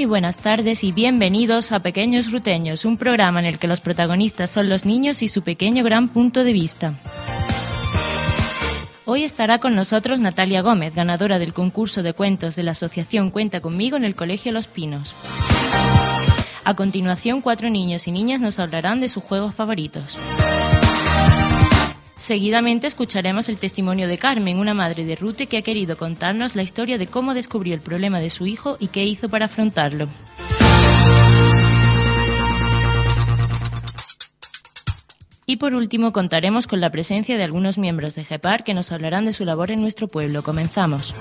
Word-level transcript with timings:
Muy 0.00 0.06
buenas 0.06 0.38
tardes 0.38 0.82
y 0.82 0.92
bienvenidos 0.92 1.72
a 1.72 1.80
Pequeños 1.80 2.32
Ruteños, 2.32 2.86
un 2.86 2.96
programa 2.96 3.38
en 3.38 3.44
el 3.44 3.58
que 3.58 3.68
los 3.68 3.82
protagonistas 3.82 4.48
son 4.48 4.70
los 4.70 4.86
niños 4.86 5.20
y 5.22 5.28
su 5.28 5.42
pequeño 5.42 5.84
gran 5.84 6.08
punto 6.08 6.42
de 6.42 6.54
vista. 6.54 6.94
Hoy 9.04 9.24
estará 9.24 9.58
con 9.58 9.76
nosotros 9.76 10.18
Natalia 10.18 10.62
Gómez, 10.62 10.94
ganadora 10.94 11.38
del 11.38 11.52
concurso 11.52 12.02
de 12.02 12.14
cuentos 12.14 12.56
de 12.56 12.62
la 12.62 12.70
Asociación 12.70 13.28
Cuenta 13.28 13.60
conmigo 13.60 13.98
en 13.98 14.06
el 14.06 14.14
Colegio 14.14 14.52
Los 14.52 14.68
Pinos. 14.68 15.14
A 16.64 16.72
continuación, 16.72 17.42
cuatro 17.42 17.68
niños 17.68 18.08
y 18.08 18.10
niñas 18.10 18.40
nos 18.40 18.58
hablarán 18.58 19.02
de 19.02 19.10
sus 19.10 19.22
juegos 19.22 19.54
favoritos. 19.54 20.16
Seguidamente 22.20 22.86
escucharemos 22.86 23.48
el 23.48 23.56
testimonio 23.56 24.06
de 24.06 24.18
Carmen, 24.18 24.58
una 24.58 24.74
madre 24.74 25.06
de 25.06 25.16
Rute 25.16 25.46
que 25.46 25.56
ha 25.56 25.62
querido 25.62 25.96
contarnos 25.96 26.54
la 26.54 26.62
historia 26.62 26.98
de 26.98 27.06
cómo 27.06 27.32
descubrió 27.32 27.72
el 27.72 27.80
problema 27.80 28.20
de 28.20 28.28
su 28.28 28.46
hijo 28.46 28.76
y 28.78 28.88
qué 28.88 29.06
hizo 29.06 29.30
para 29.30 29.46
afrontarlo. 29.46 30.06
Y 35.46 35.56
por 35.56 35.74
último 35.74 36.12
contaremos 36.12 36.66
con 36.66 36.82
la 36.82 36.90
presencia 36.90 37.38
de 37.38 37.44
algunos 37.44 37.78
miembros 37.78 38.14
de 38.14 38.26
GEPAR 38.26 38.64
que 38.64 38.74
nos 38.74 38.92
hablarán 38.92 39.24
de 39.24 39.32
su 39.32 39.46
labor 39.46 39.70
en 39.70 39.80
nuestro 39.80 40.06
pueblo. 40.06 40.42
Comenzamos. 40.42 41.14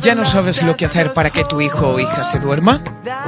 ¿Ya 0.00 0.14
no 0.14 0.24
sabes 0.24 0.62
lo 0.62 0.76
que 0.76 0.86
hacer 0.86 1.12
para 1.12 1.30
que 1.30 1.44
tu 1.44 1.60
hijo 1.60 1.88
o 1.88 2.00
hija 2.00 2.24
se 2.24 2.38
duerma? 2.38 2.82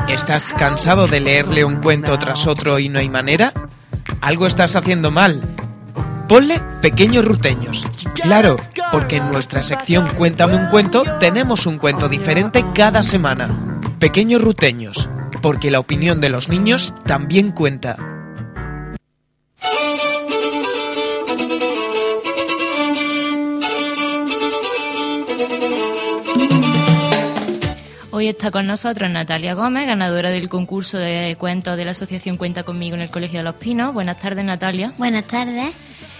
¿Estás 0.08 0.52
cansado 0.52 1.06
de 1.06 1.20
leerle 1.20 1.64
un 1.64 1.76
cuento 1.76 2.18
tras 2.18 2.46
otro 2.46 2.78
y 2.78 2.88
no 2.88 2.98
hay 2.98 3.08
manera? 3.08 3.52
Algo 4.20 4.46
estás 4.46 4.76
haciendo 4.76 5.10
mal. 5.10 5.40
Ponle 6.28 6.60
pequeños 6.80 7.24
ruteños. 7.24 7.86
Claro, 8.14 8.56
porque 8.92 9.16
en 9.16 9.30
nuestra 9.30 9.62
sección 9.62 10.08
Cuéntame 10.16 10.54
un 10.54 10.66
cuento 10.66 11.02
tenemos 11.18 11.66
un 11.66 11.78
cuento 11.78 12.08
diferente 12.08 12.64
cada 12.74 13.02
semana. 13.02 13.48
Pequeños 13.98 14.40
ruteños, 14.40 15.10
porque 15.42 15.70
la 15.70 15.80
opinión 15.80 16.20
de 16.20 16.28
los 16.28 16.48
niños 16.48 16.94
también 17.04 17.50
cuenta. 17.50 17.96
Está 28.30 28.50
con 28.50 28.66
nosotros 28.66 29.10
Natalia 29.10 29.54
Gómez, 29.54 29.86
ganadora 29.86 30.30
del 30.30 30.48
concurso 30.48 30.98
de 30.98 31.36
cuentos 31.38 31.76
de 31.76 31.84
la 31.84 31.90
Asociación 31.92 32.36
Cuenta 32.36 32.62
conmigo 32.62 32.96
en 32.96 33.02
el 33.02 33.10
Colegio 33.10 33.40
de 33.40 33.44
los 33.44 33.56
Pinos. 33.56 33.92
Buenas 33.92 34.18
tardes, 34.18 34.44
Natalia. 34.44 34.92
Buenas 34.98 35.24
tardes. 35.24 35.72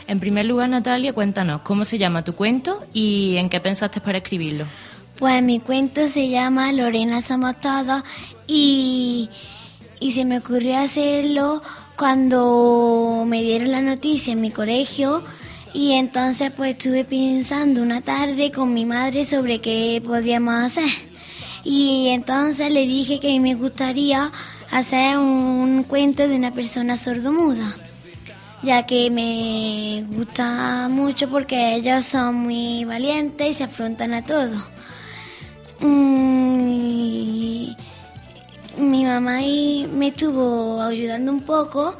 En 0.06 0.20
primer 0.20 0.46
lugar, 0.46 0.68
Natalia, 0.68 1.12
cuéntanos 1.12 1.60
cómo 1.62 1.84
se 1.84 1.98
llama 1.98 2.24
tu 2.24 2.34
cuento 2.34 2.84
y 2.92 3.36
en 3.36 3.48
qué 3.48 3.60
pensaste 3.60 4.00
para 4.00 4.18
escribirlo. 4.18 4.66
Pues 5.16 5.42
mi 5.42 5.60
cuento 5.60 6.08
se 6.08 6.28
llama 6.28 6.72
Lorena 6.72 7.20
Somos 7.20 7.60
Todos 7.60 8.02
y, 8.46 9.28
y 10.00 10.12
se 10.12 10.24
me 10.24 10.38
ocurrió 10.38 10.78
hacerlo 10.78 11.62
cuando 11.96 13.24
me 13.26 13.42
dieron 13.42 13.70
la 13.70 13.82
noticia 13.82 14.32
en 14.32 14.40
mi 14.40 14.50
colegio 14.50 15.22
y 15.72 15.92
entonces 15.92 16.50
pues 16.56 16.70
estuve 16.70 17.04
pensando 17.04 17.82
una 17.82 18.00
tarde 18.00 18.50
con 18.50 18.74
mi 18.74 18.86
madre 18.86 19.24
sobre 19.24 19.60
qué 19.60 20.02
podíamos 20.04 20.54
hacer. 20.54 21.09
Y 21.64 22.08
entonces 22.08 22.70
le 22.72 22.86
dije 22.86 23.20
que 23.20 23.38
me 23.40 23.54
gustaría 23.54 24.30
hacer 24.70 25.18
un 25.18 25.84
cuento 25.84 26.26
de 26.26 26.36
una 26.36 26.52
persona 26.52 26.96
sordomuda, 26.96 27.76
ya 28.62 28.86
que 28.86 29.10
me 29.10 30.04
gusta 30.16 30.88
mucho 30.88 31.28
porque 31.28 31.74
ellos 31.74 32.04
son 32.04 32.36
muy 32.36 32.84
valientes 32.84 33.50
y 33.50 33.54
se 33.54 33.64
afrontan 33.64 34.14
a 34.14 34.24
todo. 34.24 34.56
Mm, 35.80 37.72
mi 38.78 39.04
mamá 39.04 39.40
me 39.40 40.08
estuvo 40.08 40.80
ayudando 40.80 41.32
un 41.32 41.42
poco 41.42 41.98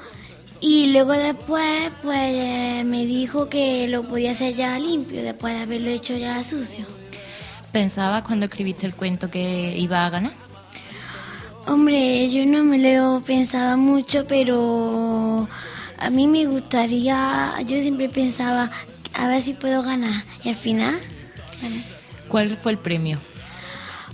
y 0.61 0.89
luego 0.93 1.13
después 1.13 1.91
pues 2.03 2.85
me 2.85 3.07
dijo 3.07 3.49
que 3.49 3.89
lo 3.89 4.03
podía 4.05 4.33
hacer 4.33 4.55
ya 4.55 4.79
limpio 4.79 5.23
después 5.23 5.55
de 5.55 5.61
haberlo 5.63 5.91
hecho 5.91 6.17
ya 6.17 6.43
sucio. 6.45 7.00
¿Pensabas 7.73 8.25
cuando 8.25 8.47
escribiste 8.47 8.87
el 8.87 8.95
cuento 8.95 9.31
que 9.31 9.77
iba 9.79 10.05
a 10.05 10.11
ganar? 10.11 10.33
Hombre, 11.67 12.31
yo 12.31 12.45
no 12.47 12.65
me 12.65 12.79
lo 12.79 13.23
pensaba 13.25 13.77
mucho, 13.77 14.27
pero 14.27 15.49
a 15.99 16.11
mí 16.11 16.27
me 16.27 16.47
gustaría, 16.47 17.55
yo 17.67 17.81
siempre 17.81 18.09
pensaba 18.09 18.71
a 19.15 19.29
ver 19.29 19.43
si 19.43 19.55
puedo 19.55 19.83
ganar. 19.83 20.25
Y 20.43 20.49
al 20.49 20.55
final... 20.57 20.99
¿Cuál 22.29 22.57
fue 22.57 22.73
el 22.73 22.79
premio? 22.79 23.19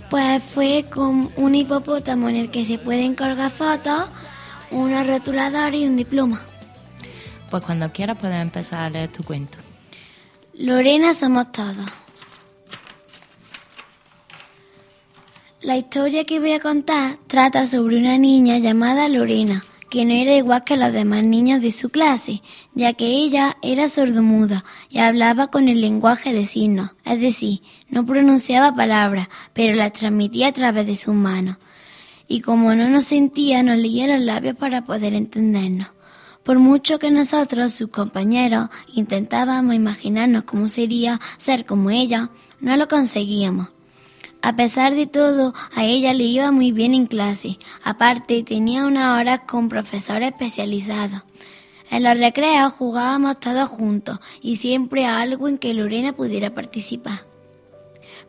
Pues 0.09 0.43
fue 0.43 0.85
con 0.89 1.31
un 1.35 1.55
hipopótamo 1.55 2.29
en 2.29 2.35
el 2.35 2.51
que 2.51 2.63
se 2.63 2.77
pueden 2.77 3.15
colgar 3.15 3.51
fotos, 3.51 4.09
una 4.69 5.03
rotuladora 5.03 5.75
y 5.75 5.85
un 5.85 5.95
diploma. 5.95 6.41
Pues 7.49 7.63
cuando 7.63 7.91
quieras 7.91 8.17
puedes 8.19 8.41
empezar 8.41 8.83
a 8.83 8.89
leer 8.89 9.11
tu 9.11 9.23
cuento. 9.23 9.57
Lorena 10.53 11.13
somos 11.13 11.51
todos. 11.51 11.85
La 15.63 15.75
historia 15.75 16.23
que 16.23 16.39
voy 16.39 16.53
a 16.53 16.59
contar 16.59 17.17
trata 17.25 17.65
sobre 17.65 17.97
una 17.97 18.19
niña 18.19 18.59
llamada 18.59 19.09
Lorena, 19.09 19.65
que 19.89 20.05
no 20.05 20.13
era 20.13 20.35
igual 20.35 20.63
que 20.63 20.77
los 20.77 20.93
demás 20.93 21.23
niños 21.23 21.61
de 21.61 21.71
su 21.71 21.89
clase, 21.89 22.43
ya 22.75 22.93
que 22.93 23.07
ella 23.07 23.57
era 23.63 23.89
sordomuda 23.89 24.63
y 24.91 24.99
hablaba 24.99 25.47
con 25.47 25.67
el 25.67 25.81
lenguaje 25.81 26.31
de 26.31 26.45
signos, 26.45 26.91
es 27.05 27.19
decir, 27.19 27.63
no 27.89 28.05
pronunciaba 28.05 28.75
palabras, 28.75 29.29
pero 29.53 29.75
las 29.75 29.93
transmitía 29.93 30.49
a 30.49 30.53
través 30.53 30.85
de 30.85 30.95
sus 30.95 31.15
manos. 31.15 31.57
Y 32.27 32.41
como 32.41 32.75
no 32.75 32.87
nos 32.87 33.05
sentía, 33.05 33.63
nos 33.63 33.79
leía 33.79 34.05
los 34.05 34.23
labios 34.23 34.55
para 34.55 34.85
poder 34.85 35.15
entendernos. 35.15 35.87
Por 36.43 36.59
mucho 36.59 36.99
que 36.99 37.09
nosotros, 37.09 37.73
sus 37.73 37.89
compañeros, 37.89 38.69
intentábamos 38.93 39.73
imaginarnos 39.73 40.43
cómo 40.43 40.67
sería 40.67 41.19
ser 41.37 41.65
como 41.65 41.89
ella, 41.89 42.29
no 42.59 42.77
lo 42.77 42.87
conseguíamos. 42.87 43.69
A 44.41 44.55
pesar 44.55 44.95
de 44.95 45.07
todo, 45.07 45.53
a 45.75 45.85
ella 45.85 46.13
le 46.13 46.23
iba 46.23 46.51
muy 46.51 46.71
bien 46.71 46.93
en 46.93 47.05
clase. 47.05 47.57
Aparte, 47.83 48.43
tenía 48.43 48.85
unas 48.85 49.19
horas 49.19 49.41
con 49.47 49.67
profesores 49.67 50.29
especializados. 50.29 51.23
En 51.89 52.03
los 52.03 52.17
recreos 52.17 52.73
jugábamos 52.73 53.39
todos 53.39 53.69
juntos 53.69 54.19
y 54.41 54.57
siempre 54.57 55.05
a 55.05 55.21
algo 55.21 55.47
en 55.47 55.57
que 55.57 55.73
Lorena 55.73 56.13
pudiera 56.13 56.53
participar. 56.53 57.25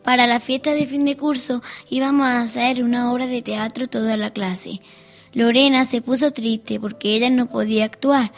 Para 0.03 0.27
la 0.27 0.39
fiesta 0.39 0.71
de 0.73 0.87
fin 0.87 1.03
de 1.03 1.17
curso 1.17 1.61
íbamos 1.89 2.25
a 2.25 2.41
hacer 2.41 2.83
una 2.83 3.11
obra 3.11 3.27
de 3.27 3.41
teatro 3.41 3.87
toda 3.87 4.15
la 4.15 4.31
clase. 4.31 4.79
Lorena 5.33 5.83
se 5.83 6.01
puso 6.01 6.31
triste 6.31 6.79
porque 6.79 7.15
ella 7.15 7.29
no 7.29 7.47
podía 7.47 7.85
actuar. 7.85 8.31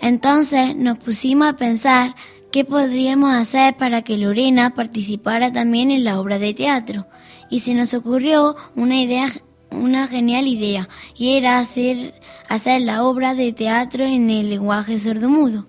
Entonces 0.00 0.74
nos 0.74 0.98
pusimos 0.98 1.48
a 1.48 1.56
pensar 1.56 2.14
qué 2.50 2.64
podríamos 2.64 3.34
hacer 3.34 3.76
para 3.76 4.02
que 4.02 4.16
Lorena 4.16 4.74
participara 4.74 5.52
también 5.52 5.90
en 5.90 6.04
la 6.04 6.18
obra 6.20 6.38
de 6.38 6.54
teatro. 6.54 7.06
Y 7.50 7.60
se 7.60 7.74
nos 7.74 7.94
ocurrió 7.94 8.56
una 8.74 9.00
idea, 9.00 9.28
una 9.70 10.06
genial 10.06 10.46
idea, 10.46 10.88
y 11.16 11.36
era 11.36 11.58
hacer, 11.58 12.20
hacer 12.48 12.82
la 12.82 13.04
obra 13.04 13.34
de 13.34 13.52
teatro 13.52 14.04
en 14.04 14.30
el 14.30 14.50
lenguaje 14.50 14.98
sordomudo. 14.98 15.66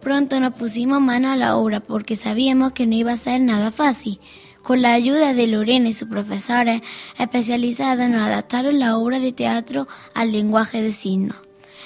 Pronto 0.00 0.40
nos 0.40 0.54
pusimos 0.54 1.00
mano 1.00 1.30
a 1.30 1.36
la 1.36 1.56
obra 1.56 1.80
porque 1.80 2.16
sabíamos 2.16 2.72
que 2.72 2.86
no 2.86 2.94
iba 2.94 3.12
a 3.12 3.16
ser 3.16 3.40
nada 3.40 3.70
fácil. 3.70 4.18
Con 4.62 4.82
la 4.82 4.92
ayuda 4.92 5.32
de 5.32 5.46
Lorena 5.48 5.88
y 5.88 5.92
sus 5.92 6.08
profesores 6.08 6.82
especializados 7.18 8.08
nos 8.08 8.22
adaptaron 8.22 8.78
la 8.78 8.96
obra 8.96 9.18
de 9.18 9.32
teatro 9.32 9.88
al 10.14 10.32
lenguaje 10.32 10.82
de 10.82 10.92
signos. 10.92 11.36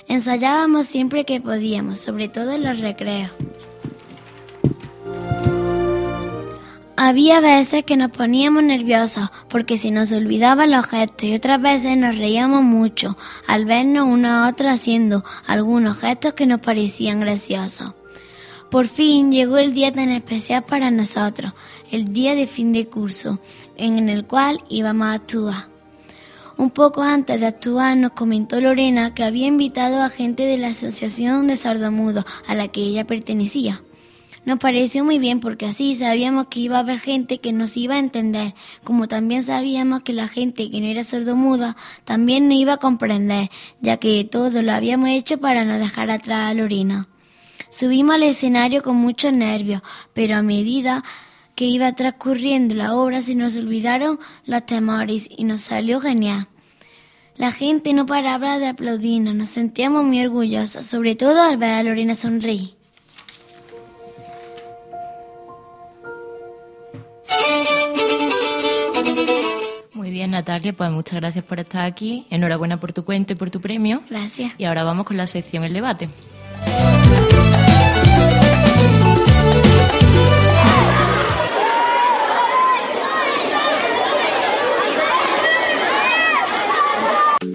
Ensayábamos 0.09 0.87
siempre 0.87 1.25
que 1.25 1.41
podíamos, 1.41 1.99
sobre 1.99 2.29
todo 2.29 2.53
en 2.53 2.65
los 2.65 2.81
recreos. 2.81 3.33
Había 6.99 7.41
veces 7.41 7.85
que 7.85 7.99
nos 7.99 8.11
poníamos 8.11 8.63
nerviosos 8.63 9.29
porque 9.51 9.77
se 9.77 9.91
nos 9.91 10.13
olvidaban 10.13 10.71
los 10.71 10.87
gestos 10.87 11.29
y 11.29 11.35
otras 11.35 11.61
veces 11.61 11.95
nos 11.99 12.17
reíamos 12.17 12.63
mucho 12.63 13.19
al 13.47 13.67
vernos 13.67 14.09
uno 14.09 14.29
a 14.29 14.49
otro 14.49 14.71
haciendo 14.71 15.23
algunos 15.47 15.99
gestos 15.99 16.33
que 16.33 16.47
nos 16.47 16.61
parecían 16.61 17.21
graciosos. 17.21 17.93
Por 18.71 18.89
fin 18.89 19.31
llegó 19.31 19.59
el 19.59 19.75
día 19.75 19.93
tan 19.93 20.09
especial 20.09 20.65
para 20.65 20.91
nosotros, 20.91 21.53
el 21.91 22.15
día 22.15 22.35
de 22.35 22.47
fin 22.47 22.73
de 22.73 22.87
curso, 22.87 23.41
en 23.77 24.09
el 24.09 24.27
cual 24.27 24.65
íbamos 24.71 25.09
a 25.09 25.13
actuar. 25.13 25.69
Un 26.57 26.71
poco 26.71 27.03
antes 27.03 27.39
de 27.39 27.47
actuar 27.47 27.95
nos 27.99 28.13
comentó 28.13 28.59
Lorena 28.59 29.13
que 29.13 29.23
había 29.23 29.47
invitado 29.47 30.03
a 30.03 30.09
gente 30.09 30.45
de 30.45 30.57
la 30.57 30.69
Asociación 30.69 31.47
de 31.47 31.59
Sordomudos 31.59 32.25
a 32.47 32.55
la 32.55 32.69
que 32.69 32.81
ella 32.81 33.07
pertenecía. 33.07 33.83
Nos 34.47 34.61
pareció 34.61 35.05
muy 35.05 35.19
bien 35.19 35.41
porque 35.41 35.67
así 35.67 35.97
sabíamos 35.97 36.47
que 36.47 36.61
iba 36.61 36.77
a 36.77 36.81
haber 36.81 37.01
gente 37.01 37.39
que 37.39 37.53
nos 37.53 37.77
iba 37.77 37.97
a 37.97 37.99
entender, 37.99 38.55
como 38.85 39.09
también 39.09 39.43
sabíamos 39.43 40.03
que 40.03 40.13
la 40.13 40.29
gente 40.29 40.71
que 40.71 40.81
no 40.81 40.87
era 40.87 41.03
sordomuda 41.03 41.77
también 42.05 42.47
nos 42.47 42.57
iba 42.57 42.75
a 42.75 42.77
comprender, 42.77 43.51
ya 43.81 43.97
que 43.97 44.23
todo 44.23 44.63
lo 44.63 44.71
habíamos 44.71 45.09
hecho 45.09 45.39
para 45.39 45.65
no 45.65 45.81
dejar 45.81 46.13
atrás 46.13 46.49
a 46.49 46.55
Lorena. 46.55 47.09
Subimos 47.71 48.15
al 48.15 48.23
escenario 48.23 48.85
con 48.85 48.95
muchos 48.95 49.33
nervios, 49.33 49.83
pero 50.15 50.37
a 50.37 50.43
medida 50.43 51.03
que 51.57 51.65
iba 51.65 51.91
transcurriendo 51.91 52.77
la 52.77 52.95
obra 52.95 53.23
se 53.23 53.35
nos 53.35 53.57
olvidaron 53.57 54.21
los 54.45 54.65
temores 54.65 55.29
y 55.29 55.43
nos 55.43 55.63
salió 55.63 56.01
genial. 56.01 56.47
La 57.35 57.51
gente 57.51 57.93
no 57.93 58.07
paraba 58.07 58.61
de 58.61 58.69
aplaudirnos, 58.69 59.35
nos 59.35 59.49
sentíamos 59.49 60.05
muy 60.05 60.25
orgullosos, 60.25 60.87
sobre 60.87 61.17
todo 61.17 61.43
al 61.43 61.57
ver 61.57 61.73
a 61.73 61.83
Lorena 61.83 62.15
sonreír. 62.15 62.76
Muy 69.95 70.11
bien, 70.11 70.31
Natalia, 70.31 70.73
pues 70.73 70.91
muchas 70.91 71.15
gracias 71.15 71.45
por 71.45 71.59
estar 71.61 71.85
aquí. 71.85 72.27
Enhorabuena 72.31 72.79
por 72.79 72.93
tu 72.93 73.05
cuento 73.05 73.33
y 73.33 73.37
por 73.37 73.51
tu 73.51 73.61
premio. 73.61 74.03
Gracias. 74.09 74.53
Y 74.59 74.65
ahora 74.65 74.85
vamos 74.85 75.07
con 75.07 75.17
la 75.17 75.27
sección 75.27 75.65
El 75.65 75.73
debate. 75.73 76.09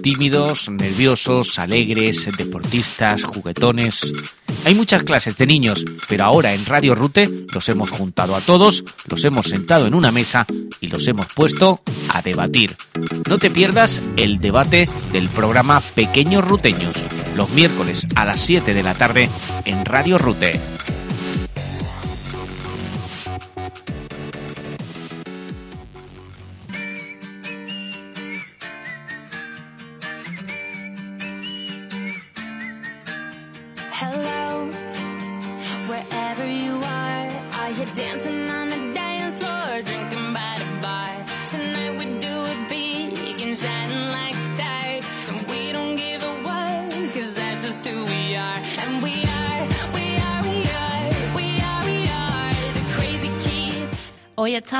Tímidos, 0.02 0.68
nerviosos, 0.68 1.58
alegres, 1.58 2.28
deportistas, 2.36 3.22
juguetones. 3.22 4.12
Hay 4.64 4.74
muchas 4.74 5.04
clases 5.04 5.36
de 5.36 5.46
niños, 5.46 5.84
pero 6.08 6.24
ahora 6.24 6.54
en 6.54 6.66
Radio 6.66 6.94
Rute 6.94 7.28
los 7.52 7.68
hemos 7.68 7.90
juntado 7.90 8.34
a 8.34 8.40
todos, 8.40 8.84
los 9.08 9.24
hemos 9.24 9.46
sentado 9.46 9.86
en 9.86 9.94
una 9.94 10.10
mesa 10.10 10.46
y 10.80 10.88
los 10.88 11.06
hemos 11.06 11.26
puesto 11.34 11.82
a 12.08 12.20
debatir. 12.20 12.76
No 13.28 13.38
te 13.38 13.50
pierdas 13.50 14.00
el 14.16 14.38
debate 14.38 14.88
del 15.12 15.28
programa 15.28 15.80
Pequeños 15.80 16.46
Ruteños, 16.46 16.96
los 17.36 17.50
miércoles 17.50 18.08
a 18.16 18.24
las 18.24 18.40
7 18.40 18.74
de 18.74 18.82
la 18.82 18.94
tarde 18.94 19.28
en 19.64 19.84
Radio 19.84 20.18
Rute. 20.18 20.60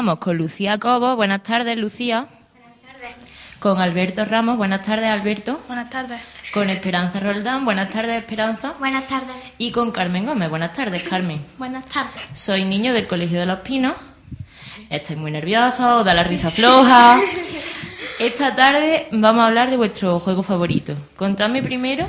Estamos 0.02 0.18
con 0.18 0.36
Lucía 0.36 0.78
Cobo. 0.78 1.14
Buenas 1.14 1.44
tardes, 1.44 1.78
Lucía. 1.78 2.26
Con 3.60 3.80
Alberto 3.80 4.24
Ramos. 4.24 4.56
Buenas 4.56 4.82
tardes, 4.82 5.08
Alberto. 5.08 5.60
Buenas 5.68 5.90
tardes. 5.90 6.20
Con 6.52 6.68
Esperanza 6.70 7.20
Roldán. 7.20 7.64
Buenas 7.64 7.88
tardes, 7.88 8.16
Esperanza. 8.16 8.74
Buenas 8.80 9.06
tardes. 9.06 9.30
Y 9.58 9.70
con 9.70 9.92
Carmen 9.92 10.26
Gómez. 10.26 10.50
Buenas 10.50 10.72
tardes, 10.72 11.04
Carmen. 11.04 11.40
Buenas 11.56 11.86
tardes. 11.86 12.20
Soy 12.32 12.64
niño 12.64 12.92
del 12.92 13.06
Colegio 13.06 13.38
de 13.38 13.46
los 13.46 13.60
Pinos. 13.60 13.94
Estáis 14.90 15.16
muy 15.16 15.30
nerviosos, 15.30 16.00
os 16.00 16.04
da 16.04 16.14
la 16.14 16.24
risa 16.24 16.50
floja. 16.50 17.20
Esta 18.18 18.56
tarde 18.56 19.06
vamos 19.12 19.44
a 19.44 19.46
hablar 19.46 19.70
de 19.70 19.76
vuestro 19.76 20.18
juego 20.18 20.42
favorito. 20.42 20.96
Contadme 21.14 21.62
primero 21.62 22.08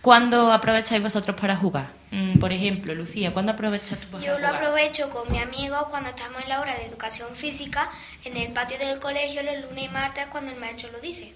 cuándo 0.00 0.50
aprovecháis 0.50 1.02
vosotros 1.02 1.38
para 1.38 1.56
jugar. 1.56 1.88
Mm, 2.14 2.38
por 2.38 2.52
ejemplo, 2.52 2.94
Lucía, 2.94 3.32
¿cuándo 3.32 3.50
aprovechas 3.50 3.98
para 4.06 4.24
Yo 4.24 4.38
lo 4.38 4.46
aprovecho 4.46 5.10
con 5.10 5.32
mi 5.32 5.40
amigo 5.40 5.88
cuando 5.90 6.10
estamos 6.10 6.40
en 6.44 6.48
la 6.48 6.60
hora 6.60 6.76
de 6.76 6.86
educación 6.86 7.34
física 7.34 7.90
en 8.24 8.36
el 8.36 8.52
patio 8.52 8.78
del 8.78 9.00
colegio 9.00 9.42
los 9.42 9.64
lunes 9.68 9.86
y 9.86 9.88
martes 9.88 10.26
cuando 10.30 10.52
el 10.52 10.60
maestro 10.60 10.92
lo 10.92 11.00
dice. 11.00 11.32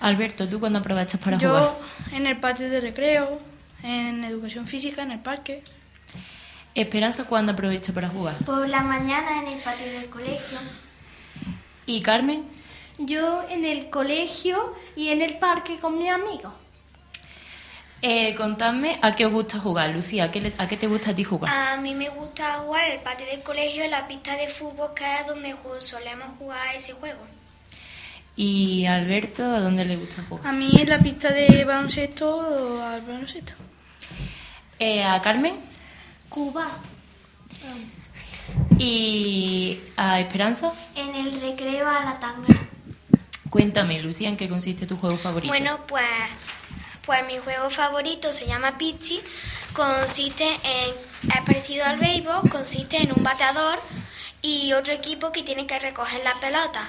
Alberto, 0.00 0.46
¿tú 0.46 0.60
cuándo 0.60 0.80
aprovechas 0.80 1.18
para 1.18 1.38
Yo 1.38 1.48
jugar? 1.48 1.74
en 2.12 2.26
el 2.26 2.38
patio 2.38 2.68
de 2.68 2.80
recreo, 2.80 3.40
en 3.82 4.22
educación 4.24 4.66
física, 4.66 5.02
en 5.02 5.12
el 5.12 5.20
parque. 5.20 5.62
Esperanza, 6.74 7.24
¿cuándo 7.24 7.52
aprovecha 7.52 7.94
para 7.94 8.10
jugar? 8.10 8.36
Por 8.44 8.68
la 8.68 8.82
mañana 8.82 9.40
en 9.40 9.48
el 9.48 9.62
patio 9.62 9.86
del 9.90 10.10
colegio. 10.10 10.58
¿Y 11.86 12.02
Carmen? 12.02 12.44
Yo 12.98 13.42
en 13.48 13.64
el 13.64 13.88
colegio 13.88 14.74
y 14.96 15.08
en 15.08 15.22
el 15.22 15.38
parque 15.38 15.76
con 15.76 15.96
mis 15.98 16.10
amigos. 16.10 16.52
Eh, 18.06 18.34
contadme 18.34 18.96
a 19.00 19.14
qué 19.14 19.24
os 19.24 19.32
gusta 19.32 19.58
jugar, 19.58 19.88
Lucía, 19.88 20.24
¿a 20.24 20.30
qué, 20.30 20.42
le- 20.42 20.52
a 20.58 20.68
qué 20.68 20.76
te 20.76 20.86
gusta 20.86 21.12
a 21.12 21.14
ti 21.14 21.24
jugar? 21.24 21.50
A 21.50 21.78
mí 21.78 21.94
me 21.94 22.10
gusta 22.10 22.56
jugar 22.58 22.84
el 22.90 22.98
patio 23.00 23.24
del 23.26 23.40
colegio 23.42 23.82
en 23.82 23.90
la 23.92 24.06
pista 24.06 24.36
de 24.36 24.46
fútbol 24.46 24.90
que 24.94 25.04
es 25.20 25.26
donde 25.26 25.54
solemos 25.78 26.28
jugar 26.38 26.74
ese 26.76 26.92
juego. 26.92 27.20
¿Y 28.36 28.84
Alberto, 28.84 29.42
a 29.44 29.60
dónde 29.60 29.86
le 29.86 29.96
gusta 29.96 30.22
jugar? 30.28 30.46
A 30.46 30.52
mí 30.52 30.70
en 30.78 30.88
la 30.90 30.98
pista 30.98 31.30
de 31.30 31.64
baloncesto 31.64 32.28
o 32.36 32.82
al 32.82 33.00
baloncesto. 33.00 33.54
Eh, 34.78 35.02
¿A 35.02 35.18
Carmen? 35.22 35.54
Cuba. 36.28 36.66
¿Y 38.78 39.80
a 39.96 40.20
Esperanza? 40.20 40.74
En 40.94 41.14
el 41.14 41.40
recreo 41.40 41.88
a 41.88 42.04
la 42.04 42.20
tanga. 42.20 42.48
Cuéntame, 43.48 43.98
Lucía, 44.02 44.28
¿en 44.28 44.36
qué 44.36 44.46
consiste 44.48 44.84
tu 44.86 44.98
juego 44.98 45.16
favorito? 45.16 45.48
Bueno, 45.48 45.78
pues, 45.86 46.04
pues 47.06 47.24
mi 47.26 47.38
juego 47.38 47.70
favorito 47.70 48.32
se 48.32 48.46
llama 48.46 48.78
Pichi. 48.78 49.20
Consiste 49.72 50.44
en, 50.62 50.94
es 51.30 51.40
parecido 51.44 51.84
al 51.84 51.98
béisbol, 51.98 52.48
consiste 52.50 52.96
en 52.98 53.12
un 53.12 53.22
bateador 53.22 53.80
y 54.42 54.72
otro 54.72 54.92
equipo 54.92 55.32
que 55.32 55.42
tiene 55.42 55.66
que 55.66 55.78
recoger 55.78 56.22
la 56.24 56.34
pelota. 56.40 56.88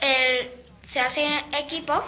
El- 0.00 0.50
se 0.88 1.00
hace 1.00 1.26
equipo 1.58 2.04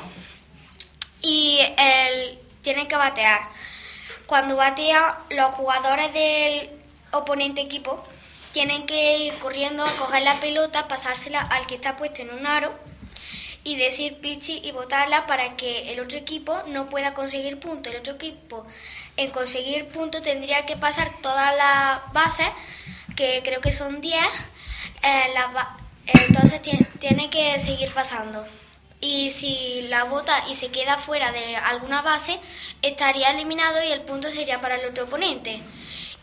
y 1.20 1.58
él 1.76 2.38
tiene 2.62 2.87
que 2.87 2.96
batear. 2.96 3.49
Cuando 4.26 4.56
batea, 4.56 5.19
los 5.31 5.52
jugadores 5.55 6.12
del 6.12 6.70
oponente 7.11 7.61
equipo 7.61 8.05
tienen 8.52 8.87
que 8.87 9.19
ir 9.19 9.34
corriendo 9.38 9.84
a 9.84 9.91
coger 9.93 10.23
la 10.23 10.38
pelota, 10.41 10.87
pasársela 10.87 11.41
al 11.41 11.67
que 11.67 11.75
está 11.75 11.96
puesto 11.96 12.23
en 12.23 12.31
un 12.31 12.46
aro 12.46 12.73
y 13.73 13.76
decir 13.76 14.19
pichi 14.20 14.61
y 14.65 14.73
botarla 14.73 15.27
para 15.27 15.56
que 15.56 15.93
el 15.93 16.01
otro 16.01 16.19
equipo 16.19 16.63
no 16.69 16.89
pueda 16.89 17.15
conseguir 17.15 17.58
puntos. 17.58 17.93
El 17.93 18.01
otro 18.01 18.15
equipo 18.15 18.67
en 19.17 19.31
conseguir 19.31 19.87
puntos 19.89 20.22
tendría 20.22 20.65
que 20.67 20.77
pasar 20.77 21.10
todas 21.20 21.55
las 21.56 22.13
bases, 22.13 22.48
que 23.17 23.43
creo 23.44 23.60
que 23.60 23.72
son 23.72 24.01
10, 24.01 24.25
eh, 25.03 25.32
entonces 26.06 26.63
tie- 26.63 26.87
tiene 26.98 27.29
que 27.31 27.58
seguir 27.60 27.93
pasando. 27.93 28.46
Y 29.01 29.31
si 29.31 29.82
la 29.89 30.05
bota 30.05 30.44
y 30.51 30.55
se 30.56 30.69
queda 30.70 30.96
fuera 30.96 31.31
de 31.31 31.56
alguna 31.56 32.03
base, 32.03 32.39
estaría 32.82 33.31
eliminado 33.31 33.82
y 33.84 33.93
el 33.93 34.01
punto 34.01 34.31
sería 34.31 34.60
para 34.60 34.75
el 34.77 34.89
otro 34.89 35.05
oponente. 35.05 35.60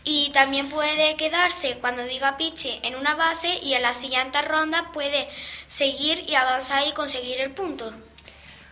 Y 0.08 0.30
también 0.30 0.68
puede 0.68 1.16
quedarse 1.16 1.78
cuando 1.80 2.04
diga 2.04 2.36
piche 2.36 2.78
en 2.84 2.94
una 2.94 3.16
base 3.16 3.58
y 3.60 3.74
en 3.74 3.82
la 3.82 3.92
siguiente 3.92 4.40
ronda 4.40 4.92
puede 4.92 5.28
seguir 5.66 6.24
y 6.28 6.36
avanzar 6.36 6.86
y 6.86 6.92
conseguir 6.92 7.40
el 7.40 7.50
punto. 7.50 7.92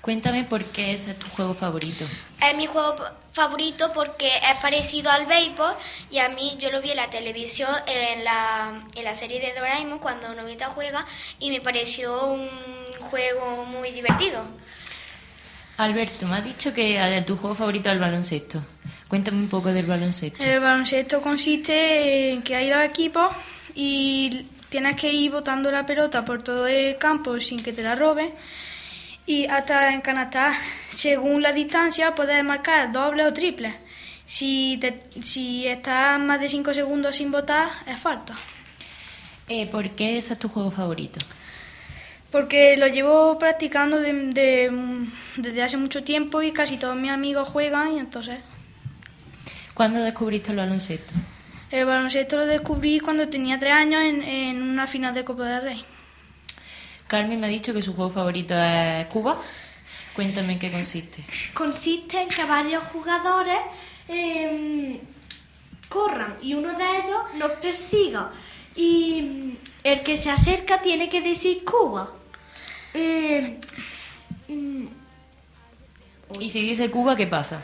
Cuéntame 0.01 0.45
por 0.45 0.65
qué 0.67 0.93
es 0.93 1.07
tu 1.19 1.27
juego 1.31 1.53
favorito. 1.53 2.05
Es 2.41 2.57
mi 2.57 2.67
juego 2.67 2.95
favorito 3.33 3.93
porque 3.93 4.29
es 4.29 4.55
parecido 4.63 5.11
al 5.11 5.27
béisbol 5.27 5.75
y 6.09 6.19
a 6.19 6.29
mí 6.29 6.57
yo 6.61 6.71
lo 6.71 6.81
vi 6.81 6.93
en 6.93 6.99
la 6.99 7.11
televisión 7.11 7.75
en 7.89 8.23
la, 8.23 8.85
en 8.95 9.05
la 9.05 9.17
serie 9.17 9.41
de 9.41 9.53
Doraemon 9.55 9.99
cuando 9.99 10.33
Novita 10.35 10.71
juega 10.71 11.05
y 11.41 11.51
me 11.51 11.61
pareció 11.61 12.27
un 12.27 12.49
juego 13.11 13.65
muy 13.65 13.91
divertido. 13.91 14.45
Alberto, 15.79 16.29
me 16.29 16.37
has 16.37 16.45
dicho 16.45 16.73
que 16.73 17.25
tu 17.27 17.37
juego 17.37 17.57
favorito 17.57 17.89
es 17.89 17.95
el 17.95 18.01
baloncesto. 18.01 18.63
Cuéntame 19.15 19.39
un 19.39 19.49
poco 19.49 19.73
del 19.73 19.87
baloncesto. 19.87 20.43
El 20.43 20.59
baloncesto 20.59 21.23
consiste 21.23 22.33
en 22.33 22.43
que 22.43 22.57
hay 22.57 22.69
dos 22.69 22.83
equipos 22.83 23.29
y 23.73 24.45
tienes 24.69 24.97
que 24.97 25.13
ir 25.13 25.31
botando 25.31 25.71
la 25.71 25.87
pelota 25.87 26.25
por 26.25 26.43
todo 26.43 26.67
el 26.67 26.99
campo 26.99 27.39
sin 27.39 27.63
que 27.63 27.73
te 27.73 27.85
la 27.85 27.95
roben 27.95 28.31
y 29.25 29.47
hasta 29.47 29.95
encanastar. 29.95 30.55
Según 30.91 31.43
la 31.43 31.53
distancia 31.53 32.13
puedes 32.13 32.43
marcar 32.43 32.91
doble 32.91 33.25
o 33.25 33.33
triple. 33.33 33.77
Si, 34.27 34.79
te- 34.81 35.05
si 35.23 35.69
estás 35.69 36.19
más 36.19 36.41
de 36.41 36.49
5 36.49 36.75
segundos 36.75 37.15
sin 37.15 37.31
botar, 37.31 37.69
es 37.87 38.01
falta. 38.01 38.35
Eh, 39.49 39.69
¿Por 39.69 39.91
qué 39.91 40.19
ese 40.19 40.33
es 40.33 40.41
tu 40.41 40.49
juego 40.49 40.73
favorito? 40.73 41.21
Porque 42.33 42.77
lo 42.77 42.89
llevo 42.89 43.39
practicando 43.39 44.01
de- 44.01 44.13
de- 44.13 45.07
desde 45.37 45.63
hace 45.63 45.77
mucho 45.77 46.03
tiempo 46.03 46.43
y 46.43 46.51
casi 46.51 46.79
todos 46.79 46.97
mis 46.97 47.13
amigos 47.13 47.49
juegan 47.49 47.93
y 47.93 48.01
entonces... 48.01 48.39
¿Cuándo 49.75 50.01
descubriste 50.01 50.51
el 50.51 50.57
baloncesto? 50.57 51.13
El 51.71 51.85
baloncesto 51.87 52.37
lo 52.37 52.47
descubrí 52.47 53.01
cuando 53.01 53.29
tenía 53.29 53.59
tres 53.59 53.73
años 53.73 54.03
en, 54.03 54.23
en 54.23 54.63
una 54.63 54.87
final 54.87 55.13
de 55.15 55.25
Copa 55.25 55.45
del 55.47 55.63
Rey. 55.63 55.85
Carmen 57.09 57.41
me 57.41 57.47
ha 57.47 57.51
dicho 57.51 57.75
que 57.75 57.83
su 57.83 57.95
juego 57.95 58.11
favorito 58.11 58.55
es 58.57 59.07
Cuba. 59.07 59.43
Cuéntame 60.15 60.53
en 60.55 60.59
qué 60.61 60.71
consiste. 60.71 61.25
Consiste 61.53 62.23
en 62.23 62.29
que 62.29 62.45
varios 62.45 62.83
jugadores 62.85 63.59
eh, 64.09 65.01
corran 65.89 66.37
y 66.41 66.55
uno 66.55 66.73
de 66.79 66.85
ellos 66.85 67.23
nos 67.37 67.53
persiga. 67.53 68.31
Y 68.77 69.23
mm, 69.23 69.57
el 69.83 70.03
que 70.03 70.17
se 70.17 70.31
acerca 70.31 70.81
tiene 70.81 71.09
que 71.09 71.21
decir 71.21 71.65
Cuba. 71.65 72.13
Eh, 72.95 73.59
mm, 74.49 74.87
Y 76.39 76.49
si 76.49 76.61
dice 76.63 76.91
Cuba, 76.91 77.17
¿qué 77.17 77.27
pasa? 77.27 77.61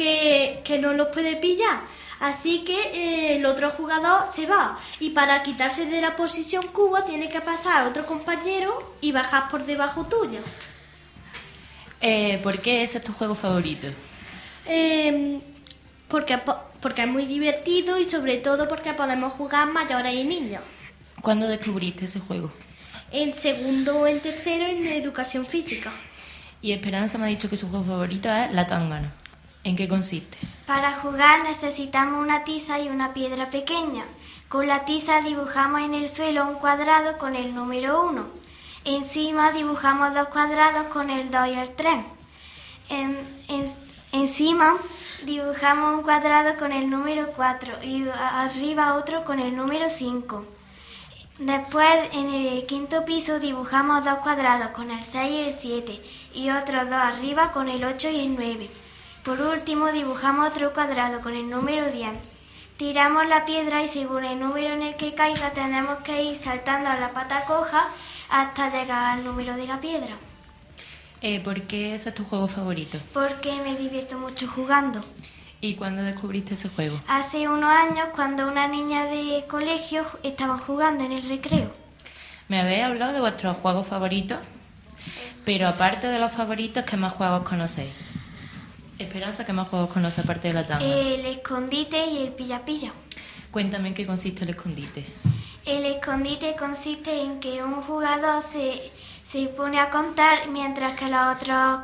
Que, 0.00 0.60
que 0.64 0.78
no 0.78 0.92
los 0.94 1.08
puede 1.08 1.36
pillar. 1.36 1.80
Así 2.20 2.64
que 2.64 2.78
eh, 3.02 3.36
el 3.36 3.44
otro 3.46 3.70
jugador 3.70 4.26
se 4.30 4.46
va. 4.46 4.78
Y 4.98 5.10
para 5.10 5.42
quitarse 5.42 5.84
de 5.86 6.00
la 6.00 6.16
posición 6.16 6.66
Cuba 6.68 7.04
tiene 7.04 7.28
que 7.28 7.40
pasar 7.40 7.82
a 7.82 7.88
otro 7.88 8.06
compañero 8.06 8.94
y 9.00 9.12
bajar 9.12 9.48
por 9.48 9.64
debajo 9.64 10.04
tuyo. 10.04 10.40
Eh, 12.00 12.38
¿Por 12.42 12.60
qué 12.60 12.82
ese 12.82 12.98
es 12.98 13.04
tu 13.04 13.12
juego 13.12 13.34
favorito? 13.34 13.88
Eh, 14.66 15.40
porque, 16.08 16.38
po- 16.38 16.60
porque 16.80 17.02
es 17.02 17.08
muy 17.08 17.26
divertido 17.26 17.98
y 17.98 18.04
sobre 18.04 18.36
todo 18.38 18.68
porque 18.68 18.92
podemos 18.94 19.32
jugar 19.34 19.66
mayores 19.70 20.14
y 20.14 20.24
niños. 20.24 20.62
¿Cuándo 21.20 21.46
descubriste 21.46 22.06
ese 22.06 22.20
juego? 22.20 22.50
En 23.12 23.34
segundo 23.34 24.00
o 24.00 24.06
en 24.06 24.20
tercero 24.20 24.64
en 24.66 24.86
educación 24.86 25.44
física. 25.44 25.90
Y 26.62 26.72
Esperanza 26.72 27.18
me 27.18 27.24
ha 27.24 27.28
dicho 27.28 27.48
que 27.50 27.56
su 27.56 27.68
juego 27.68 27.84
favorito 27.84 28.28
es 28.32 28.52
la 28.52 28.66
tangana. 28.66 29.12
¿En 29.64 29.76
qué 29.76 29.88
consiste? 29.88 30.38
Para 30.66 30.94
jugar 30.96 31.42
necesitamos 31.44 32.18
una 32.22 32.44
tiza 32.44 32.78
y 32.80 32.88
una 32.88 33.12
piedra 33.12 33.50
pequeña. 33.50 34.04
Con 34.48 34.66
la 34.66 34.84
tiza 34.84 35.20
dibujamos 35.20 35.82
en 35.82 35.94
el 35.94 36.08
suelo 36.08 36.46
un 36.46 36.54
cuadrado 36.54 37.18
con 37.18 37.36
el 37.36 37.54
número 37.54 38.04
1. 38.06 38.26
Encima 38.84 39.52
dibujamos 39.52 40.14
dos 40.14 40.28
cuadrados 40.28 40.86
con 40.86 41.10
el 41.10 41.30
2 41.30 41.48
y 41.48 41.54
el 41.54 41.70
3. 41.74 41.96
En- 42.88 43.44
en- 43.48 43.72
encima 44.12 44.76
dibujamos 45.24 45.94
un 45.98 46.02
cuadrado 46.02 46.58
con 46.58 46.72
el 46.72 46.88
número 46.88 47.28
4 47.36 47.82
y 47.82 48.08
arriba 48.08 48.94
otro 48.94 49.24
con 49.24 49.38
el 49.38 49.54
número 49.54 49.88
5. 49.90 50.46
Después, 51.38 51.86
en 52.12 52.28
el 52.34 52.66
quinto 52.66 53.04
piso 53.04 53.38
dibujamos 53.40 54.04
dos 54.04 54.18
cuadrados 54.18 54.70
con 54.70 54.90
el 54.90 55.02
6 55.02 55.30
y 55.32 55.40
el 55.42 55.52
7 55.52 56.02
y 56.34 56.50
otros 56.50 56.84
dos 56.84 56.98
arriba 56.98 57.52
con 57.52 57.68
el 57.68 57.84
8 57.84 58.08
y 58.10 58.20
el 58.20 58.34
9. 58.34 58.70
Por 59.24 59.40
último, 59.42 59.92
dibujamos 59.92 60.48
otro 60.48 60.72
cuadrado 60.72 61.20
con 61.20 61.34
el 61.34 61.50
número 61.50 61.90
10. 61.90 62.10
Tiramos 62.78 63.26
la 63.26 63.44
piedra 63.44 63.82
y 63.82 63.88
según 63.88 64.24
el 64.24 64.40
número 64.40 64.72
en 64.72 64.80
el 64.80 64.96
que 64.96 65.14
caiga 65.14 65.52
tenemos 65.52 65.98
que 65.98 66.22
ir 66.22 66.36
saltando 66.38 66.88
a 66.88 66.96
la 66.96 67.12
pata 67.12 67.44
coja 67.44 67.88
hasta 68.30 68.70
llegar 68.70 69.18
al 69.18 69.24
número 69.24 69.56
de 69.56 69.66
la 69.66 69.78
piedra. 69.78 70.16
Eh, 71.20 71.40
¿Por 71.40 71.62
qué 71.62 71.94
ese 71.94 72.08
es 72.08 72.14
tu 72.14 72.24
juego 72.24 72.48
favorito? 72.48 72.98
Porque 73.12 73.60
me 73.62 73.74
divierto 73.76 74.18
mucho 74.18 74.48
jugando. 74.48 75.02
¿Y 75.60 75.74
cuándo 75.74 76.02
descubriste 76.02 76.54
ese 76.54 76.70
juego? 76.70 76.98
Hace 77.06 77.46
unos 77.46 77.70
años, 77.70 78.08
cuando 78.14 78.48
una 78.48 78.66
niña 78.66 79.04
de 79.04 79.44
colegio 79.46 80.06
estaban 80.22 80.58
jugando 80.58 81.04
en 81.04 81.12
el 81.12 81.28
recreo. 81.28 81.70
Me 82.48 82.60
habéis 82.60 82.84
hablado 82.84 83.12
de 83.12 83.20
vuestros 83.20 83.58
juegos 83.58 83.86
favoritos, 83.86 84.38
pero 85.44 85.68
aparte 85.68 86.06
de 86.06 86.18
los 86.18 86.32
favoritos, 86.32 86.84
¿qué 86.84 86.96
más 86.96 87.12
juegos 87.12 87.46
conocéis? 87.46 87.92
Esperanza, 89.04 89.44
¿qué 89.44 89.52
más 89.52 89.68
juegos 89.68 89.90
conoce 89.90 90.20
aparte 90.20 90.48
de 90.48 90.54
la 90.54 90.66
tanga? 90.66 90.84
El 90.84 91.24
escondite 91.24 92.06
y 92.06 92.18
el 92.18 92.32
pilla-pilla. 92.32 92.92
Cuéntame 93.50 93.88
en 93.88 93.94
qué 93.94 94.06
consiste 94.06 94.44
el 94.44 94.50
escondite. 94.50 95.06
El 95.64 95.86
escondite 95.86 96.54
consiste 96.58 97.22
en 97.22 97.40
que 97.40 97.62
un 97.62 97.80
jugador 97.82 98.42
se, 98.42 98.90
se 99.24 99.46
pone 99.46 99.78
a 99.78 99.90
contar 99.90 100.48
mientras 100.48 100.98
que 100.98 101.08
los 101.08 101.36
otros 101.36 101.80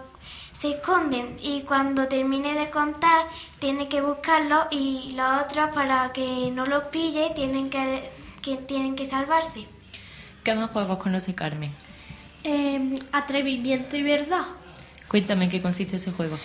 se 0.52 0.72
esconden 0.72 1.38
y 1.42 1.62
cuando 1.62 2.06
termine 2.06 2.54
de 2.54 2.70
contar 2.70 3.26
tiene 3.58 3.88
que 3.88 4.00
buscarlo 4.00 4.66
y 4.70 5.12
los 5.14 5.44
otros 5.44 5.70
para 5.74 6.12
que 6.12 6.50
no 6.50 6.66
los 6.66 6.84
pille 6.84 7.32
tienen 7.34 7.70
que, 7.70 8.10
que 8.42 8.56
tienen 8.56 8.94
que 8.94 9.06
salvarse. 9.06 9.66
¿Qué 10.44 10.54
más 10.54 10.70
juegos 10.70 10.98
conoce 10.98 11.34
Carmen? 11.34 11.72
Eh, 12.44 12.94
atrevimiento 13.12 13.96
y 13.96 14.02
verdad. 14.02 14.44
Cuéntame 15.08 15.46
en 15.46 15.50
qué 15.50 15.60
consiste 15.60 15.96
ese 15.96 16.12
juego. 16.12 16.38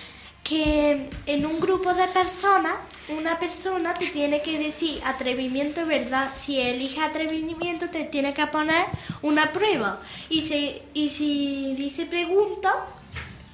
Que 0.52 1.10
en 1.28 1.46
un 1.46 1.62
grupo 1.62 1.94
de 1.94 2.08
personas, 2.10 2.74
una 3.08 3.40
persona 3.40 3.94
te 3.94 4.08
tiene 4.08 4.42
que 4.42 4.60
decir 4.60 5.00
atrevimiento 5.06 5.86
verdad. 5.86 6.32
Si 6.34 6.60
eliges 6.60 7.00
atrevimiento, 7.02 7.90
te 7.90 8.04
tiene 8.04 8.34
que 8.34 8.46
poner 8.48 8.86
una 9.22 9.54
prueba. 9.54 10.02
Y, 10.30 10.42
si 10.42 10.82
y 10.94 11.08
si 11.08 11.74
dice 11.78 12.06
pregunta, 12.06 12.86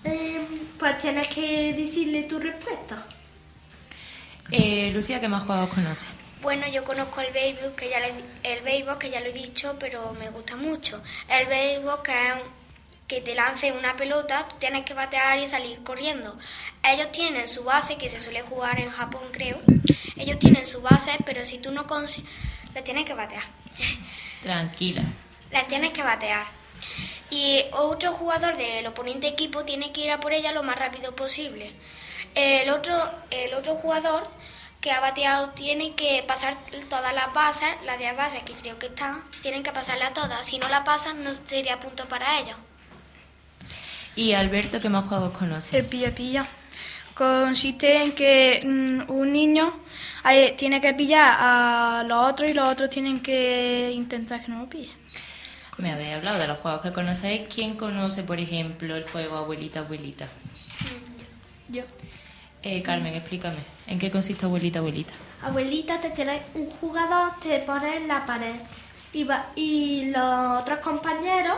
eh, 0.06 0.42
pues 0.80 0.98
tienes 0.98 1.28
que 1.28 1.74
decirle 1.74 2.24
tu 2.24 2.40
respuesta. 2.40 3.06
Eh, 4.52 4.90
Lucía, 4.92 5.20
¿qué 5.20 5.28
más 5.28 5.44
juegos 5.44 5.70
conoce? 5.70 6.08
Bueno, 6.42 6.68
yo 6.68 6.84
conozco 6.84 7.22
el 7.22 7.32
béisbol, 7.32 7.76
que 7.76 7.90
ya 7.92 8.00
le- 8.00 8.54
el 8.54 8.62
béisbol, 8.64 8.98
que 8.98 9.12
ya 9.12 9.20
lo 9.20 9.28
he 9.28 9.34
dicho, 9.34 9.76
pero 9.80 10.14
me 10.20 10.30
gusta 10.32 10.56
mucho. 10.56 11.02
El 11.30 11.46
béisbol 11.48 12.02
que 12.04 12.12
es 12.12 12.34
un- 12.36 12.57
que 13.08 13.22
te 13.22 13.36
lance 13.36 13.72
una 13.72 13.96
pelota, 13.96 14.48
tienes 14.60 14.84
que 14.84 14.94
batear 14.94 15.40
y 15.40 15.48
salir 15.48 15.82
corriendo. 15.84 16.38
Ellos 16.84 17.12
tienen 17.12 17.48
su 17.48 17.64
base, 17.64 17.98
que 17.98 18.10
se 18.10 18.20
suele 18.20 18.42
jugar 18.42 18.80
en 18.80 18.92
Japón, 18.92 19.22
creo. 19.32 19.60
Ellos 20.18 20.38
tienen 20.40 20.66
su 20.66 20.82
base, 20.82 21.12
pero 21.26 21.46
si 21.46 21.58
tú 21.58 21.72
no 21.72 21.88
consigues, 21.88 22.30
la 22.74 22.84
tienes 22.84 23.06
que 23.06 23.14
batear. 23.14 23.44
Tranquila. 24.42 25.04
La 25.52 25.64
tienes 25.64 25.94
que 25.94 26.04
batear. 26.04 26.46
Y 27.30 27.64
otro 27.72 28.14
jugador 28.14 28.58
del 28.58 28.86
oponente 28.88 29.28
equipo 29.28 29.64
tiene 29.64 29.92
que 29.92 30.02
ir 30.02 30.12
a 30.12 30.20
por 30.20 30.34
ella 30.34 30.52
lo 30.52 30.64
más 30.64 30.78
rápido 30.78 31.16
posible. 31.16 31.72
El 32.36 32.70
otro, 32.70 33.10
el 33.32 33.54
otro 33.54 33.76
jugador 33.76 34.28
que 34.82 34.92
ha 34.92 35.00
bateado 35.00 35.50
tiene 35.50 35.96
que 35.96 36.24
pasar 36.28 36.58
todas 36.90 37.14
las 37.14 37.34
bases, 37.34 37.70
las 37.86 37.98
10 37.98 38.16
bases 38.16 38.44
que 38.44 38.54
creo 38.54 38.78
que 38.78 38.88
están, 38.88 39.24
tienen 39.42 39.64
que 39.64 39.72
pasarlas 39.72 40.14
todas. 40.14 40.46
Si 40.46 40.60
no 40.60 40.70
la 40.70 40.84
pasan, 40.84 41.24
no 41.24 41.32
sería 41.34 41.80
punto 41.80 42.08
para 42.08 42.40
ellos. 42.40 42.58
¿Y 44.18 44.34
Alberto, 44.34 44.82
qué 44.82 44.90
más 44.90 45.06
juegos 45.06 45.32
conoce? 45.38 45.78
El 45.78 45.86
pilla-pilla 45.86 46.44
consiste 47.14 48.04
en 48.04 48.12
que 48.12 48.62
mm, 48.66 49.10
un 49.12 49.32
niño 49.32 49.74
eh, 50.30 50.54
tiene 50.58 50.82
que 50.82 50.94
pillar 50.94 51.36
a 51.40 52.04
los 52.06 52.32
otros 52.32 52.50
y 52.50 52.54
los 52.54 52.68
otros 52.68 52.90
tienen 52.90 53.22
que 53.22 53.92
intentar 53.94 54.44
que 54.44 54.52
no 54.52 54.60
lo 54.62 54.70
pillen. 54.70 54.96
Me 55.78 55.92
habéis 55.92 56.16
hablado 56.16 56.40
de 56.40 56.48
los 56.48 56.58
juegos 56.58 56.82
que 56.82 56.92
conocéis. 56.92 57.44
¿Quién 57.54 57.76
conoce, 57.76 58.24
por 58.24 58.40
ejemplo, 58.40 58.96
el 58.96 59.08
juego 59.08 59.38
Abuelita, 59.38 59.82
Abuelita? 59.82 60.28
Yo. 61.70 61.84
Eh, 62.64 62.82
Carmen, 62.82 63.14
explícame. 63.14 63.58
¿En 63.86 64.00
qué 64.00 64.10
consiste 64.10 64.46
Abuelita, 64.46 64.80
Abuelita? 64.80 65.14
Abuelita, 65.44 66.00
te 66.00 66.10
tiene 66.10 66.42
un 66.56 66.68
jugador, 66.72 67.34
te 67.42 67.60
pone 67.60 67.98
en 67.98 68.08
la 68.08 68.26
pared. 68.26 68.56
Y, 69.14 69.24
va- 69.24 69.48
y 69.56 70.10
los 70.12 70.62
otros 70.62 70.80
compañeros, 70.80 71.58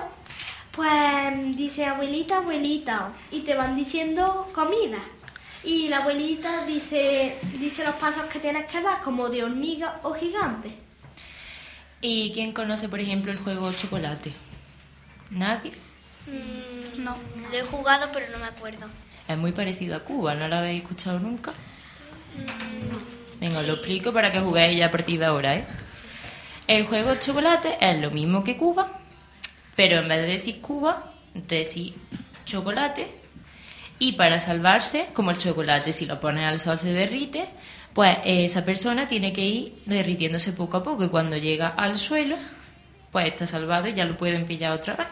pues 0.79 1.57
dice 1.57 1.86
abuelita, 1.86 2.38
abuelita. 2.38 3.12
Y 3.31 3.41
te 3.41 3.53
van 3.53 3.75
diciendo 3.75 4.50
comida. 4.53 5.00
Y 5.62 5.89
la 5.89 5.98
abuelita 5.98 6.65
dice, 6.65 7.36
dice 7.59 7.83
los 7.83 7.95
pasos 7.95 8.24
que 8.25 8.39
tienes 8.39 8.65
que 8.71 8.81
dar, 8.81 9.01
como 9.01 9.27
de 9.27 9.43
hormiga 9.43 10.00
o 10.03 10.13
gigante. 10.13 10.71
¿Y 12.00 12.31
quién 12.33 12.53
conoce, 12.53 12.88
por 12.88 13.01
ejemplo, 13.01 13.29
el 13.33 13.39
juego 13.39 13.74
Chocolate? 13.74 14.31
¿Nadie? 15.31 15.74
No. 16.98 17.17
Lo 17.51 17.57
he 17.57 17.62
jugado, 17.63 18.07
pero 18.13 18.27
no 18.31 18.39
me 18.39 18.45
acuerdo. 18.45 18.88
Es 19.27 19.38
muy 19.38 19.51
parecido 19.51 19.98
a 19.98 20.00
Cuba, 20.00 20.33
¿no 20.33 20.48
lo 20.48 20.55
habéis 20.55 20.81
escuchado 20.81 21.19
nunca? 21.19 21.51
Venga, 23.41 23.59
os 23.59 23.67
lo 23.67 23.74
explico 23.74 24.13
para 24.13 24.31
que 24.31 24.39
juguéis 24.39 24.77
ya 24.77 24.86
a 24.86 24.91
partir 24.91 25.19
de 25.19 25.25
ahora, 25.25 25.55
¿eh? 25.55 25.65
El 26.67 26.86
juego 26.86 27.15
chocolate 27.15 27.77
es 27.81 28.00
lo 28.00 28.12
mismo 28.12 28.45
que 28.45 28.55
Cuba, 28.55 28.99
pero 29.79 30.00
en 30.00 30.09
vez 30.09 30.19
de 30.19 30.27
decir 30.27 30.59
Cuba, 30.59 31.13
decir 31.33 31.93
chocolate. 32.43 33.07
Y 33.98 34.12
para 34.12 34.41
salvarse, 34.41 35.07
como 35.13 35.31
el 35.31 35.38
chocolate, 35.38 35.93
si 35.93 36.05
lo 36.05 36.19
pones 36.19 36.43
al 36.43 36.59
sol 36.59 36.81
se 36.81 36.91
derrite, 36.91 37.45
pues 37.93 38.17
eh, 38.25 38.43
esa 38.43 38.65
persona 38.65 39.07
tiene 39.07 39.31
que 39.31 39.45
ir 39.45 39.75
derritiéndose 39.86 40.51
poco 40.51 40.75
a 40.75 40.83
poco 40.83 41.05
y 41.05 41.07
cuando 41.07 41.38
llega 41.38 41.69
al 41.69 41.98
suelo, 41.98 42.36
pues 43.13 43.27
está 43.27 43.48
salvado 43.48 43.88
y 43.88 43.93
ya 43.93 44.03
lo 44.03 44.17
pueden 44.17 44.45
pillar 44.45 44.74
otra 44.74 44.95
vez. 44.98 45.07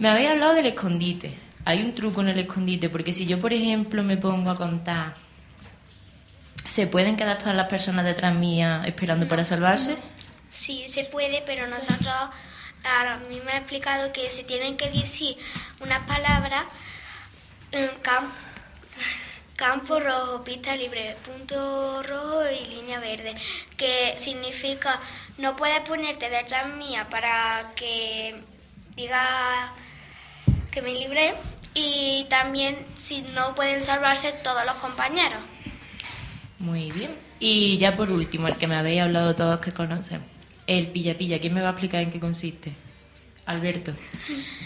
Me 0.00 0.08
habéis 0.08 0.30
hablado 0.30 0.54
del 0.54 0.66
escondite. 0.66 1.38
Hay 1.64 1.84
un 1.84 1.94
truco 1.94 2.20
en 2.22 2.30
el 2.30 2.38
escondite, 2.40 2.88
porque 2.88 3.12
si 3.12 3.26
yo, 3.26 3.38
por 3.38 3.52
ejemplo, 3.52 4.02
me 4.02 4.16
pongo 4.16 4.50
a 4.50 4.56
contar, 4.56 5.14
¿se 6.64 6.88
pueden 6.88 7.16
quedar 7.16 7.38
todas 7.38 7.54
las 7.54 7.68
personas 7.68 8.04
detrás 8.04 8.34
mía 8.34 8.82
esperando 8.86 9.28
para 9.28 9.44
salvarse? 9.44 9.94
Sí, 10.48 10.84
se 10.88 11.04
puede, 11.04 11.44
pero 11.46 11.68
nosotros, 11.68 12.12
a 12.84 13.16
mí 13.28 13.40
me 13.44 13.52
ha 13.52 13.56
explicado 13.58 14.12
que 14.12 14.30
se 14.30 14.44
tienen 14.44 14.76
que 14.76 14.90
decir 14.90 15.36
unas 15.80 16.06
palabras, 16.06 16.64
cam- 18.02 18.30
campo 19.56 19.98
rojo, 20.00 20.44
pista 20.44 20.76
libre, 20.76 21.16
punto 21.24 22.02
rojo 22.02 22.42
y 22.50 22.66
línea 22.74 23.00
verde, 23.00 23.34
que 23.76 24.14
significa 24.18 25.00
no 25.38 25.56
puedes 25.56 25.80
ponerte 25.80 26.28
detrás 26.30 26.68
mía 26.74 27.06
para 27.10 27.72
que 27.74 28.36
diga 28.94 29.72
que 30.70 30.82
me 30.82 30.92
libre 30.92 31.34
y 31.74 32.26
también 32.30 32.76
si 32.96 33.22
no 33.22 33.54
pueden 33.54 33.82
salvarse 33.82 34.32
todos 34.32 34.64
los 34.64 34.76
compañeros. 34.76 35.40
Muy 36.58 36.90
bien. 36.90 37.14
Y 37.38 37.76
ya 37.78 37.94
por 37.96 38.10
último, 38.10 38.48
el 38.48 38.56
que 38.56 38.66
me 38.66 38.76
habéis 38.76 39.02
hablado 39.02 39.34
todos 39.34 39.60
que 39.60 39.72
conocen. 39.72 40.24
El 40.66 40.88
pilla 40.88 41.16
pilla. 41.16 41.38
¿Quién 41.40 41.54
me 41.54 41.60
va 41.62 41.68
a 41.68 41.72
explicar 41.72 42.02
en 42.02 42.10
qué 42.10 42.20
consiste? 42.20 42.72
Alberto. 43.46 43.92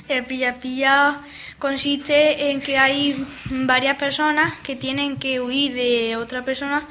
El 0.09 0.25
pilla-pilla 0.25 1.19
consiste 1.59 2.51
en 2.51 2.63
que 2.63 2.79
hay 2.79 3.27
varias 3.51 3.99
personas 3.99 4.55
que 4.63 4.75
tienen 4.75 5.19
que 5.19 5.39
huir 5.39 5.75
de 5.75 6.17
otra 6.17 6.43
persona 6.43 6.89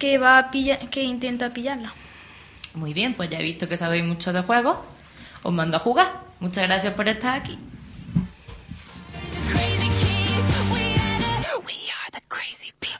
que 0.00 0.18
va 0.18 0.38
a 0.38 0.50
pilla- 0.50 0.78
que 0.90 1.04
intenta 1.04 1.52
pillarla. 1.54 1.94
Muy 2.74 2.92
bien, 2.92 3.14
pues 3.14 3.30
ya 3.30 3.38
he 3.38 3.42
visto 3.44 3.68
que 3.68 3.76
sabéis 3.76 4.04
mucho 4.04 4.32
de 4.32 4.42
juegos. 4.42 4.78
Os 5.44 5.52
mando 5.52 5.76
a 5.76 5.80
jugar. 5.80 6.22
Muchas 6.40 6.64
gracias 6.66 6.94
por 6.94 7.08
estar 7.08 7.36
aquí. 7.36 7.56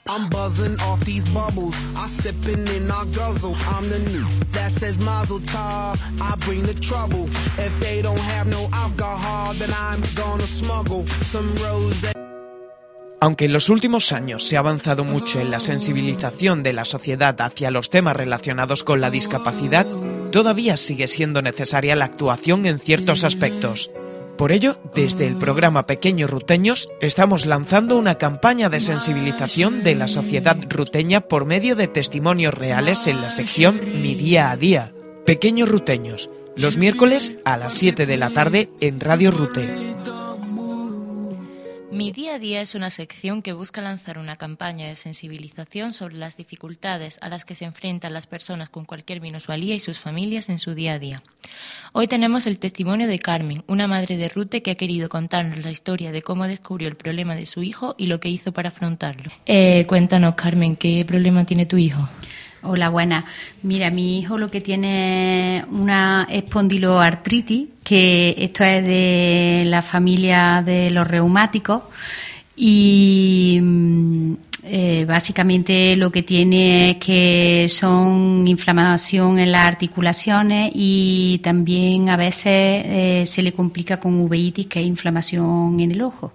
I'm 0.09 0.27
buzzing 0.27 0.79
off 0.81 1.05
these 1.05 1.23
bubbles. 1.25 1.75
I 1.95 2.07
sipping 2.07 2.67
in 2.75 2.89
I 2.89 3.05
guzzle. 3.13 3.55
I'm 3.69 3.87
the 3.89 3.99
new 4.09 4.25
that 4.53 4.71
says 4.71 4.97
Mazel 4.97 5.39
Tov. 5.41 5.99
I 6.19 6.35
bring 6.45 6.63
the 6.63 6.73
trouble. 6.73 7.29
If 7.59 7.79
they 7.79 8.01
don't 8.01 8.17
have 8.17 8.47
no 8.47 8.67
alcohol, 8.73 9.53
then 9.53 9.69
I'm 9.69 10.01
gonna 10.15 10.47
smuggle 10.47 11.05
some 11.31 11.55
rose. 11.57 12.11
Aunque 13.21 13.45
en 13.45 13.53
los 13.53 13.69
últimos 13.69 14.11
años 14.11 14.47
se 14.47 14.55
ha 14.55 14.59
avanzado 14.59 15.03
mucho 15.03 15.39
en 15.41 15.51
la 15.51 15.59
sensibilización 15.59 16.63
de 16.63 16.73
la 16.73 16.85
sociedad 16.85 17.39
hacia 17.39 17.69
los 17.69 17.91
temas 17.91 18.15
relacionados 18.15 18.83
con 18.83 19.01
la 19.01 19.11
discapacidad, 19.11 19.85
todavía 20.31 20.75
sigue 20.77 21.07
siendo 21.07 21.43
necesaria 21.43 21.95
la 21.95 22.05
actuación 22.05 22.65
en 22.65 22.79
ciertos 22.79 23.23
aspectos. 23.23 23.91
Por 24.39 24.53
ello, 24.53 24.79
desde 24.95 25.27
el 25.27 25.35
programa 25.35 25.85
Pequeños 25.85 26.29
Ruteños 26.29 26.87
estamos 27.01 27.45
lanzando 27.45 27.97
una 27.97 28.15
campaña 28.15 28.69
de 28.69 28.79
sensibilización 28.79 29.83
de 29.83 29.95
la 29.95 30.07
sociedad 30.07 30.55
ruteña 30.69 31.19
por 31.19 31.43
medio 31.43 31.75
de 31.75 31.89
testimonios 31.89 32.53
reales 32.53 33.05
en 33.07 33.19
la 33.19 33.31
sección 33.31 33.81
Mi 34.01 34.15
Día 34.15 34.51
a 34.51 34.55
Día. 34.55 34.93
Pequeños 35.25 35.67
Ruteños, 35.67 36.29
los 36.55 36.77
miércoles 36.77 37.33
a 37.43 37.57
las 37.57 37.73
7 37.73 38.05
de 38.05 38.15
la 38.15 38.29
tarde 38.29 38.69
en 38.79 39.01
Radio 39.01 39.31
Rute. 39.31 39.88
Mi 41.91 42.11
día 42.11 42.35
a 42.35 42.39
día 42.39 42.61
es 42.61 42.75
una 42.75 42.91
sección 42.91 43.41
que 43.41 43.51
busca 43.51 43.81
lanzar 43.81 44.19
una 44.19 44.35
campaña 44.35 44.87
de 44.87 44.95
sensibilización 44.95 45.91
sobre 45.91 46.17
las 46.17 46.37
dificultades 46.37 47.17
a 47.21 47.29
las 47.29 47.45
que 47.45 47.55
se 47.55 47.65
enfrentan 47.65 48.13
las 48.13 48.27
personas 48.27 48.69
con 48.69 48.85
cualquier 48.85 49.21
minusvalía 49.21 49.73
y 49.73 49.79
sus 49.79 49.99
familias 49.99 50.49
en 50.49 50.59
su 50.59 50.75
día 50.75 50.93
a 50.93 50.99
día. 50.99 51.23
Hoy 51.91 52.07
tenemos 52.07 52.45
el 52.45 52.59
testimonio 52.59 53.07
de 53.07 53.17
Carmen, 53.17 53.63
una 53.65 53.87
madre 53.87 54.17
de 54.17 54.29
Rute 54.29 54.61
que 54.61 54.71
ha 54.71 54.75
querido 54.75 55.09
contarnos 55.09 55.63
la 55.63 55.71
historia 55.71 56.11
de 56.11 56.21
cómo 56.21 56.47
descubrió 56.47 56.87
el 56.87 56.95
problema 56.95 57.35
de 57.35 57.47
su 57.47 57.63
hijo 57.63 57.95
y 57.97 58.05
lo 58.05 58.19
que 58.19 58.29
hizo 58.29 58.51
para 58.51 58.69
afrontarlo. 58.69 59.31
Eh, 59.47 59.85
cuéntanos, 59.87 60.35
Carmen, 60.35 60.75
¿qué 60.75 61.03
problema 61.05 61.45
tiene 61.45 61.65
tu 61.65 61.77
hijo? 61.77 62.07
Hola, 62.61 62.89
buena. 62.89 63.23
Mira, 63.63 63.89
mi 63.89 64.19
hijo 64.19 64.37
lo 64.37 64.51
que 64.51 64.59
tiene 64.59 65.59
es 65.59 65.63
una 65.71 66.27
espondiloartritis, 66.29 67.69
que 67.83 68.35
esto 68.37 68.65
es 68.65 68.83
de 68.83 69.63
la 69.65 69.81
familia 69.81 70.61
de 70.65 70.91
los 70.91 71.07
reumáticos 71.07 71.83
y 72.57 73.59
mm, 73.61 74.33
eh, 74.63 75.05
básicamente 75.07 75.95
lo 75.95 76.11
que 76.11 76.21
tiene 76.23 76.91
es 76.91 76.97
que 76.97 77.67
son 77.69 78.45
inflamación 78.45 79.39
en 79.39 79.53
las 79.53 79.65
articulaciones 79.65 80.71
y 80.75 81.39
también 81.41 82.09
a 82.09 82.17
veces 82.17 82.43
eh, 82.85 83.23
se 83.25 83.41
le 83.41 83.53
complica 83.53 84.01
con 84.01 84.19
uveitis, 84.19 84.67
que 84.67 84.81
es 84.81 84.85
inflamación 84.85 85.79
en 85.79 85.91
el 85.91 86.01
ojo. 86.01 86.33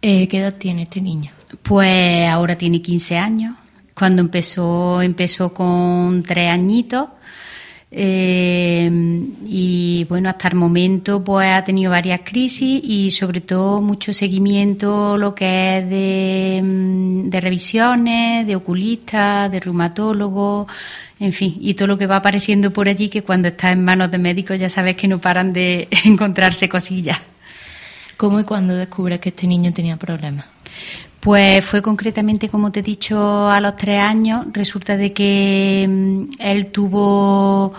Eh, 0.00 0.26
¿Qué 0.28 0.38
edad 0.38 0.54
tiene 0.54 0.82
este 0.82 1.02
niño? 1.02 1.32
Pues 1.62 2.26
ahora 2.26 2.56
tiene 2.56 2.80
15 2.80 3.18
años. 3.18 3.54
Cuando 3.98 4.22
empezó, 4.22 5.02
empezó 5.02 5.52
con 5.52 6.22
tres 6.22 6.50
añitos. 6.50 7.08
eh, 7.90 8.88
y 9.46 10.04
bueno, 10.08 10.28
hasta 10.28 10.48
el 10.48 10.54
momento 10.56 11.24
pues 11.24 11.52
ha 11.52 11.64
tenido 11.64 11.90
varias 11.90 12.20
crisis 12.22 12.80
y 12.84 13.10
sobre 13.10 13.40
todo 13.40 13.80
mucho 13.80 14.12
seguimiento 14.12 15.16
lo 15.16 15.34
que 15.34 15.78
es 15.78 15.88
de, 15.88 16.60
mm, 16.62 17.28
de 17.30 17.40
revisiones, 17.40 18.46
de 18.46 18.56
oculistas, 18.56 19.50
de 19.50 19.58
reumatólogos, 19.60 20.66
en 21.18 21.32
fin, 21.32 21.56
y 21.60 21.74
todo 21.74 21.88
lo 21.88 21.98
que 21.98 22.06
va 22.06 22.16
apareciendo 22.16 22.70
por 22.72 22.88
allí 22.88 23.08
que 23.08 23.22
cuando 23.22 23.48
está 23.48 23.72
en 23.72 23.82
manos 23.84 24.10
de 24.10 24.18
médicos 24.18 24.60
ya 24.60 24.68
sabes 24.68 24.96
que 24.96 25.08
no 25.08 25.18
paran 25.18 25.52
de 25.52 25.88
encontrarse 26.04 26.68
cosillas. 26.68 27.18
¿Cómo 28.18 28.38
y 28.40 28.44
cuándo 28.44 28.74
descubres 28.74 29.18
que 29.20 29.30
este 29.30 29.46
niño 29.46 29.72
tenía 29.72 29.96
problemas? 29.96 30.46
Pues 31.20 31.64
fue 31.64 31.82
concretamente, 31.82 32.48
como 32.48 32.70
te 32.70 32.80
he 32.80 32.82
dicho, 32.82 33.48
a 33.48 33.60
los 33.60 33.76
tres 33.76 34.00
años. 34.00 34.46
Resulta 34.52 34.96
de 34.96 35.12
que 35.12 35.86
mm, 35.88 36.22
él 36.38 36.66
tuvo 36.70 37.74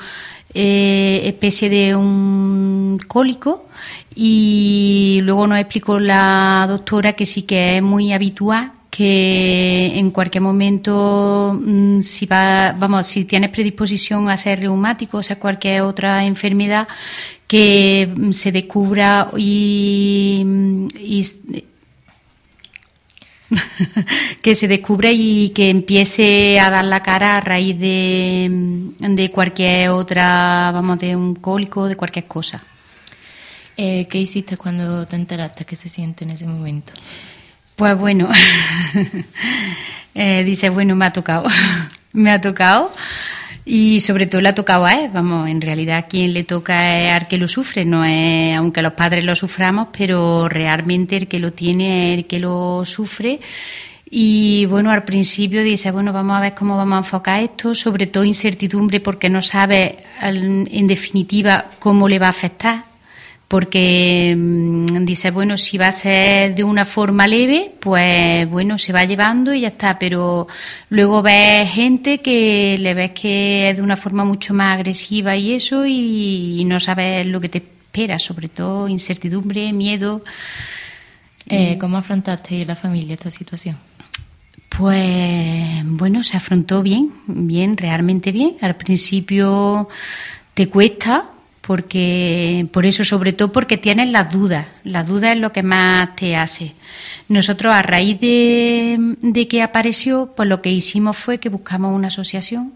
eh, 0.53 1.21
especie 1.25 1.69
de 1.69 1.95
un 1.95 2.99
cólico 3.07 3.67
y 4.15 5.19
luego 5.23 5.47
nos 5.47 5.59
explicó 5.59 5.99
la 5.99 6.65
doctora 6.67 7.13
que 7.13 7.25
sí 7.25 7.43
que 7.43 7.77
es 7.77 7.83
muy 7.83 8.11
habitual 8.11 8.73
que 8.89 9.99
en 9.99 10.09
cualquier 10.09 10.41
momento 10.41 11.57
mm, 11.63 12.01
si 12.01 12.25
va 12.25 12.73
vamos 12.77 13.07
si 13.07 13.25
tienes 13.25 13.51
predisposición 13.51 14.27
a 14.29 14.37
ser 14.37 14.61
reumático 14.61 15.19
o 15.19 15.23
sea 15.23 15.37
cualquier 15.37 15.83
otra 15.83 16.25
enfermedad 16.25 16.87
que 17.47 18.11
mm, 18.13 18.31
se 18.31 18.51
descubra 18.51 19.29
y, 19.37 20.43
y 20.99 21.23
que 24.41 24.55
se 24.55 24.67
descubra 24.67 25.09
y 25.11 25.49
que 25.49 25.69
empiece 25.69 26.59
a 26.59 26.69
dar 26.69 26.85
la 26.85 27.01
cara 27.01 27.37
a 27.37 27.41
raíz 27.41 27.79
de, 27.79 28.91
de 28.99 29.31
cualquier 29.31 29.89
otra, 29.89 30.71
vamos, 30.73 30.99
de 30.99 31.15
un 31.15 31.35
cólico, 31.35 31.87
de 31.87 31.95
cualquier 31.95 32.25
cosa. 32.25 32.63
Eh, 33.77 34.07
¿Qué 34.09 34.19
hiciste 34.19 34.57
cuando 34.57 35.05
te 35.05 35.15
enteraste 35.15 35.65
que 35.65 35.75
se 35.75 35.89
siente 35.89 36.25
en 36.25 36.31
ese 36.31 36.45
momento? 36.45 36.93
Pues 37.75 37.97
bueno, 37.97 38.29
eh, 40.15 40.43
dice, 40.43 40.69
bueno, 40.69 40.95
me 40.95 41.05
ha 41.05 41.13
tocado, 41.13 41.47
me 42.13 42.31
ha 42.31 42.41
tocado 42.41 42.91
y 43.71 43.99
sobre 43.99 44.25
todo 44.25 44.41
le 44.41 44.49
ha 44.49 44.55
tocado 44.55 44.87
a 44.87 44.93
él, 44.93 45.11
vamos, 45.13 45.47
en 45.47 45.61
realidad 45.61 46.07
quien 46.09 46.33
le 46.33 46.43
toca 46.43 46.99
es 46.99 47.13
al 47.13 47.27
que 47.27 47.37
lo 47.37 47.47
sufre, 47.47 47.85
no 47.85 48.03
es, 48.03 48.57
aunque 48.57 48.81
los 48.81 48.93
padres 48.93 49.23
lo 49.23 49.35
suframos, 49.35 49.89
pero 49.95 50.49
realmente 50.49 51.15
el 51.15 51.27
que 51.27 51.37
lo 51.37 51.53
tiene 51.53 52.13
es 52.13 52.17
el 52.17 52.25
que 52.25 52.39
lo 52.39 52.83
sufre. 52.83 53.39
Y 54.09 54.65
bueno, 54.65 54.89
al 54.89 55.03
principio 55.03 55.61
dice, 55.61 55.91
bueno, 55.91 56.11
vamos 56.11 56.35
a 56.35 56.41
ver 56.41 56.55
cómo 56.55 56.77
vamos 56.77 56.95
a 56.95 56.99
enfocar 57.01 57.43
esto, 57.43 57.75
sobre 57.75 58.07
todo 58.07 58.23
incertidumbre 58.23 59.01
porque 59.01 59.29
no 59.29 59.39
sabe 59.39 59.99
en 60.19 60.87
definitiva 60.87 61.65
cómo 61.77 62.09
le 62.09 62.17
va 62.17 62.25
a 62.25 62.31
afectar 62.31 62.88
porque 63.49 64.35
mm, 64.37 65.05
dice, 65.05 65.31
bueno, 65.31 65.57
si 65.57 65.77
va 65.79 65.87
a 65.87 65.91
ser 65.91 66.53
de 66.53 66.63
una 66.63 66.85
forma 66.85 67.27
leve, 67.27 67.73
pues 67.79 68.47
bueno, 68.47 68.77
se 68.77 68.93
va 68.93 69.03
llevando 69.03 69.53
y 69.53 69.61
ya 69.61 69.69
está, 69.69 69.97
pero 69.97 70.47
luego 70.89 71.23
ves 71.23 71.69
gente 71.71 72.19
que 72.19 72.77
le 72.79 72.93
ves 72.93 73.11
que 73.11 73.71
es 73.71 73.77
de 73.77 73.83
una 73.83 73.97
forma 73.97 74.23
mucho 74.23 74.53
más 74.53 74.75
agresiva 74.75 75.35
y 75.35 75.53
eso 75.53 75.85
y, 75.87 76.61
y 76.61 76.65
no 76.65 76.79
sabes 76.79 77.25
lo 77.25 77.41
que 77.41 77.49
te 77.49 77.57
espera, 77.57 78.19
sobre 78.19 78.49
todo 78.49 78.87
incertidumbre, 78.87 79.73
miedo. 79.73 80.23
Eh, 81.47 81.75
¿Cómo 81.79 81.97
afrontaste 81.97 82.63
la 82.67 82.75
familia 82.75 83.15
esta 83.15 83.31
situación? 83.31 83.75
Pues 84.69 85.83
bueno, 85.85 86.23
se 86.23 86.37
afrontó 86.37 86.83
bien, 86.83 87.11
bien, 87.25 87.75
realmente 87.75 88.31
bien. 88.31 88.57
Al 88.61 88.75
principio 88.75 89.89
te 90.53 90.69
cuesta, 90.69 91.31
porque 91.69 92.67
por 92.73 92.87
eso, 92.87 93.05
sobre 93.05 93.31
todo 93.31 93.51
porque 93.51 93.77
tienes 93.77 94.09
las 94.09 94.31
dudas. 94.31 94.65
Las 94.83 95.05
dudas 95.05 95.33
es 95.33 95.37
lo 95.37 95.51
que 95.51 95.61
más 95.61 96.15
te 96.15 96.35
hace. 96.35 96.73
Nosotros, 97.27 97.75
a 97.75 97.83
raíz 97.83 98.19
de, 98.19 98.97
de 99.21 99.47
que 99.47 99.61
apareció, 99.61 100.33
pues 100.35 100.49
lo 100.49 100.63
que 100.63 100.71
hicimos 100.71 101.15
fue 101.15 101.37
que 101.37 101.49
buscamos 101.49 101.93
una 101.93 102.07
asociación 102.07 102.73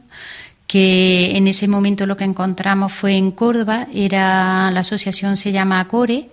que 0.67 1.35
en 1.35 1.47
ese 1.47 1.67
momento 1.67 2.05
lo 2.05 2.15
que 2.15 2.23
encontramos 2.23 2.93
fue 2.93 3.13
en 3.17 3.31
Córdoba, 3.31 3.87
era 3.91 4.69
la 4.69 4.81
asociación 4.81 5.37
se 5.37 5.51
llama 5.51 5.79
Acore 5.79 6.29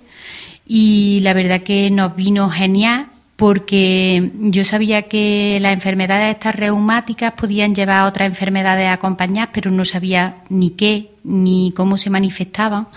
y 0.67 1.21
la 1.23 1.33
verdad 1.33 1.63
que 1.63 1.91
nos 1.91 2.15
vino 2.15 2.51
genial 2.51 3.07
porque 3.41 4.33
yo 4.35 4.67
sabía 4.67 5.09
que 5.09 5.57
las 5.63 5.73
enfermedades 5.73 6.37
estas 6.37 6.55
reumáticas 6.55 7.33
podían 7.33 7.75
llevar 7.75 8.05
a 8.05 8.07
otras 8.07 8.29
enfermedades 8.29 8.91
acompañadas, 8.91 9.49
pero 9.55 9.71
no 9.71 9.87
sabía 9.87 10.43
ni 10.51 10.73
qué 10.73 11.13
ni 11.25 11.73
cómo 11.75 11.97
se 11.97 12.11
manifestaban 12.11 12.89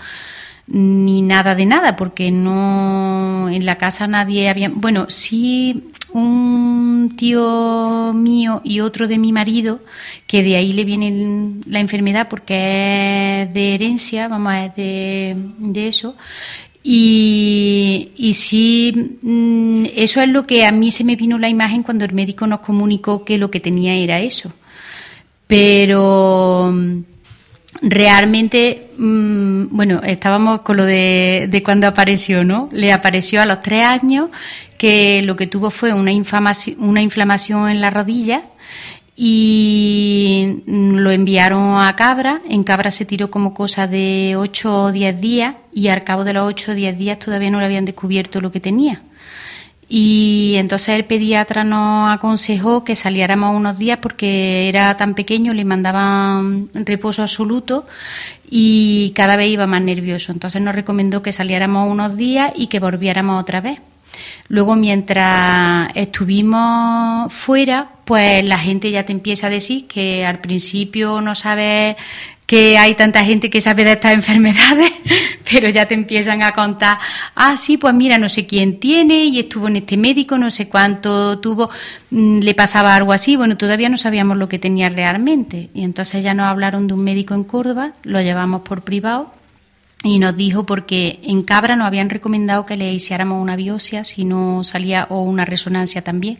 ni 0.66 1.22
nada 1.22 1.54
de 1.54 1.64
nada, 1.64 1.96
porque 1.96 2.30
no 2.30 3.48
en 3.48 3.64
la 3.64 3.76
casa 3.76 4.06
nadie 4.06 4.50
había, 4.50 4.68
bueno, 4.68 5.06
sí 5.08 5.90
un 6.12 7.14
tío 7.16 8.12
mío 8.14 8.60
y 8.64 8.80
otro 8.80 9.08
de 9.08 9.16
mi 9.16 9.32
marido, 9.32 9.80
que 10.26 10.42
de 10.42 10.56
ahí 10.56 10.74
le 10.74 10.84
viene 10.84 11.62
la 11.66 11.80
enfermedad 11.80 12.28
porque 12.28 13.44
es 13.44 13.54
de 13.54 13.74
herencia, 13.76 14.28
vamos, 14.28 14.52
es 14.56 14.76
de, 14.76 15.36
de 15.58 15.88
eso, 15.88 16.16
Y, 16.86 18.10
y 18.14 18.34
sí, 18.34 19.16
mm, 19.22 19.86
eso 19.96 20.20
es 20.20 20.28
lo 20.28 20.46
que 20.46 20.66
a 20.66 20.70
mí 20.70 20.90
se 20.90 21.02
me 21.02 21.16
vino 21.16 21.38
la 21.38 21.48
imagen 21.48 21.82
cuando 21.82 22.04
el 22.04 22.12
médico 22.12 22.46
nos 22.46 22.60
comunicó 22.60 23.24
que 23.24 23.38
lo 23.38 23.50
que 23.50 23.58
tenía 23.58 23.94
era 23.94 24.20
eso. 24.20 24.52
Pero 25.46 26.70
mm, 26.70 26.98
realmente, 27.80 28.88
mm, 28.98 29.64
bueno, 29.70 30.02
estábamos 30.04 30.60
con 30.60 30.76
lo 30.76 30.84
de, 30.84 31.62
cuando 31.64 31.86
apareció, 31.86 32.44
¿no? 32.44 32.68
Le 32.70 32.92
apareció 32.92 33.40
a 33.40 33.46
los 33.46 33.62
tres 33.62 33.82
años 33.84 34.28
que 34.76 35.22
lo 35.22 35.36
que 35.36 35.46
tuvo 35.46 35.70
fue 35.70 35.94
una 35.94 36.12
una 36.78 37.02
inflamación 37.02 37.70
en 37.70 37.80
la 37.80 37.88
rodilla 37.88 38.42
y 39.16 40.62
lo 40.66 41.10
enviaron 41.10 41.80
a 41.80 41.94
Cabra. 41.96 42.42
En 42.48 42.64
Cabra 42.64 42.90
se 42.90 43.04
tiró 43.04 43.30
como 43.30 43.54
cosa 43.54 43.86
de 43.86 44.34
8 44.36 44.82
o 44.84 44.92
10 44.92 45.20
días 45.20 45.54
y 45.72 45.88
al 45.88 46.04
cabo 46.04 46.24
de 46.24 46.32
los 46.32 46.46
8 46.48 46.72
o 46.72 46.74
10 46.74 46.98
días 46.98 47.18
todavía 47.18 47.50
no 47.50 47.60
le 47.60 47.66
habían 47.66 47.84
descubierto 47.84 48.40
lo 48.40 48.50
que 48.50 48.60
tenía. 48.60 49.02
Y 49.88 50.54
entonces 50.56 50.96
el 50.96 51.04
pediatra 51.04 51.62
nos 51.62 52.12
aconsejó 52.12 52.84
que 52.84 52.96
saliéramos 52.96 53.54
unos 53.54 53.78
días 53.78 53.98
porque 54.00 54.68
era 54.68 54.96
tan 54.96 55.14
pequeño, 55.14 55.52
le 55.52 55.64
mandaban 55.64 56.70
reposo 56.74 57.22
absoluto 57.22 57.86
y 58.50 59.12
cada 59.14 59.36
vez 59.36 59.50
iba 59.50 59.66
más 59.66 59.82
nervioso. 59.82 60.32
Entonces 60.32 60.62
nos 60.62 60.74
recomendó 60.74 61.22
que 61.22 61.32
saliéramos 61.32 61.90
unos 61.90 62.16
días 62.16 62.52
y 62.56 62.68
que 62.68 62.80
volviéramos 62.80 63.40
otra 63.40 63.60
vez. 63.60 63.78
Luego, 64.48 64.76
mientras 64.76 65.90
estuvimos 65.94 67.32
fuera, 67.32 67.90
pues 68.04 68.44
la 68.44 68.58
gente 68.58 68.90
ya 68.90 69.04
te 69.04 69.12
empieza 69.12 69.46
a 69.46 69.50
decir 69.50 69.86
que 69.86 70.26
al 70.26 70.40
principio 70.40 71.20
no 71.20 71.34
sabes 71.34 71.96
que 72.46 72.76
hay 72.76 72.94
tanta 72.94 73.24
gente 73.24 73.48
que 73.48 73.60
sabe 73.60 73.84
de 73.84 73.92
estas 73.92 74.12
enfermedades, 74.20 74.92
pero 75.50 75.68
ya 75.68 75.86
te 75.86 75.94
empiezan 75.94 76.42
a 76.42 76.52
contar, 76.52 76.98
ah, 77.34 77.56
sí, 77.56 77.76
pues 77.76 77.94
mira, 77.94 78.18
no 78.18 78.28
sé 78.28 78.46
quién 78.46 78.78
tiene 78.78 79.24
y 79.24 79.38
estuvo 79.38 79.68
en 79.68 79.76
este 79.76 79.96
médico, 79.96 80.36
no 80.38 80.50
sé 80.50 80.68
cuánto 80.68 81.38
tuvo, 81.40 81.70
mm, 82.10 82.40
le 82.40 82.54
pasaba 82.54 82.94
algo 82.94 83.12
así, 83.12 83.36
bueno, 83.36 83.56
todavía 83.56 83.88
no 83.88 83.96
sabíamos 83.96 84.36
lo 84.36 84.48
que 84.48 84.58
tenía 84.58 84.88
realmente. 84.88 85.70
Y 85.74 85.84
entonces 85.84 86.22
ya 86.22 86.34
nos 86.34 86.46
hablaron 86.46 86.86
de 86.86 86.94
un 86.94 87.04
médico 87.04 87.34
en 87.34 87.44
Córdoba, 87.44 87.92
lo 88.02 88.20
llevamos 88.20 88.62
por 88.62 88.82
privado 88.82 89.32
y 90.04 90.18
nos 90.18 90.36
dijo 90.36 90.64
porque 90.66 91.18
en 91.22 91.42
Cabra 91.42 91.76
nos 91.76 91.86
habían 91.86 92.10
recomendado 92.10 92.66
que 92.66 92.76
le 92.76 92.92
hiciéramos 92.92 93.42
una 93.42 93.56
biopsia 93.56 94.04
si 94.04 94.24
no 94.26 94.62
salía 94.62 95.06
o 95.08 95.22
una 95.22 95.46
resonancia 95.46 96.02
también. 96.02 96.38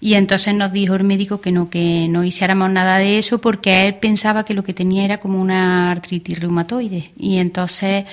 Y 0.00 0.14
entonces 0.14 0.54
nos 0.54 0.72
dijo 0.72 0.94
el 0.94 1.04
médico 1.04 1.40
que 1.40 1.52
no, 1.52 1.68
que 1.68 2.06
no 2.08 2.24
hiciéramos 2.24 2.70
nada 2.70 2.98
de 2.98 3.18
eso 3.18 3.40
porque 3.40 3.86
él 3.86 3.96
pensaba 3.96 4.44
que 4.44 4.54
lo 4.54 4.64
que 4.64 4.72
tenía 4.72 5.04
era 5.04 5.18
como 5.18 5.40
una 5.40 5.90
artritis 5.90 6.40
reumatoide. 6.40 7.10
Y 7.18 7.38
entonces 7.38 8.06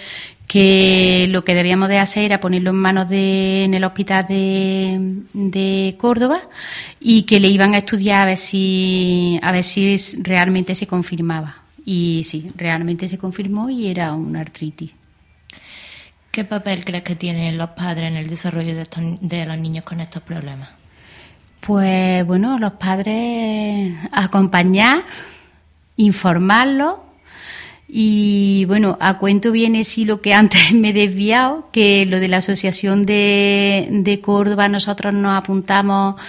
que 0.47 1.27
lo 1.29 1.45
que 1.45 1.55
debíamos 1.55 1.87
de 1.89 1.99
hacer 1.99 2.25
era 2.25 2.41
ponerlo 2.41 2.71
en 2.71 2.75
manos 2.75 3.07
de, 3.07 3.63
en 3.63 3.73
el 3.75 3.83
hospital 3.83 4.25
de, 4.27 4.97
de 5.33 5.95
Córdoba 5.97 6.41
y 6.99 7.23
que 7.23 7.39
le 7.39 7.47
iban 7.47 7.75
a 7.75 7.79
estudiar 7.79 8.23
a 8.23 8.25
ver 8.25 8.37
si, 8.37 9.39
a 9.41 9.51
ver 9.53 9.63
si 9.63 9.95
realmente 10.21 10.75
se 10.75 10.85
confirmaba. 10.85 11.64
Y 11.85 12.23
sí, 12.23 12.51
realmente 12.55 13.07
se 13.07 13.19
confirmó 13.19 13.69
y 13.69 13.87
era 13.87 14.13
una 14.13 14.41
artritis. 14.41 14.91
¿Qué 16.31 16.43
papel 16.43 16.83
crees 16.83 17.03
que 17.03 17.15
tienen 17.15 17.57
los 17.57 17.69
padres 17.69 18.11
en 18.11 18.17
el 18.17 18.27
desarrollo 18.27 18.75
de, 18.75 18.81
estos, 18.81 19.03
de 19.21 19.45
los 19.45 19.57
niños 19.57 19.85
con 19.85 20.01
estos 20.01 20.21
problemas? 20.23 20.69
Pues 21.61 22.25
bueno, 22.25 22.57
los 22.57 22.73
padres 22.73 23.93
acompañar, 24.11 25.03
informarlos 25.95 26.95
y 27.87 28.65
bueno, 28.65 28.97
a 28.99 29.19
cuento 29.19 29.51
viene 29.51 29.83
sí 29.83 30.05
lo 30.05 30.21
que 30.21 30.33
antes 30.33 30.71
me 30.73 30.89
he 30.89 30.93
desviado, 30.93 31.69
que 31.71 32.05
lo 32.05 32.19
de 32.19 32.27
la 32.27 32.37
Asociación 32.37 33.05
de, 33.05 33.87
de 33.89 34.19
Córdoba 34.19 34.67
nosotros 34.67 35.13
nos 35.13 35.37
apuntamos 35.37 36.19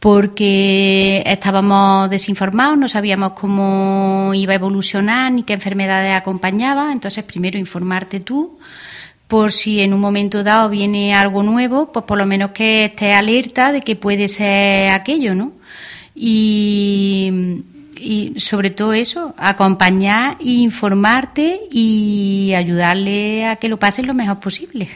porque 0.00 1.22
estábamos 1.26 2.08
desinformados, 2.08 2.78
no 2.78 2.88
sabíamos 2.88 3.32
cómo 3.32 4.32
iba 4.34 4.52
a 4.52 4.56
evolucionar 4.56 5.32
ni 5.32 5.42
qué 5.42 5.54
enfermedades 5.54 6.16
acompañaba, 6.16 6.92
entonces 6.92 7.24
primero 7.24 7.58
informarte 7.58 8.20
tú 8.20 8.58
por 9.26 9.52
si 9.52 9.80
en 9.80 9.92
un 9.92 10.00
momento 10.00 10.42
dado 10.42 10.70
viene 10.70 11.14
algo 11.14 11.42
nuevo, 11.42 11.92
pues 11.92 12.04
por 12.06 12.16
lo 12.16 12.26
menos 12.26 12.52
que 12.52 12.86
estés 12.86 13.14
alerta 13.14 13.72
de 13.72 13.82
que 13.82 13.94
puede 13.94 14.26
ser 14.26 14.90
aquello, 14.90 15.34
¿no? 15.34 15.52
Y, 16.14 17.62
y 18.00 18.40
sobre 18.40 18.70
todo 18.70 18.94
eso, 18.94 19.34
acompañar 19.36 20.38
e 20.40 20.52
informarte 20.52 21.60
y 21.70 22.54
ayudarle 22.56 23.46
a 23.46 23.56
que 23.56 23.68
lo 23.68 23.78
pasen 23.78 24.06
lo 24.06 24.14
mejor 24.14 24.40
posible. 24.40 24.88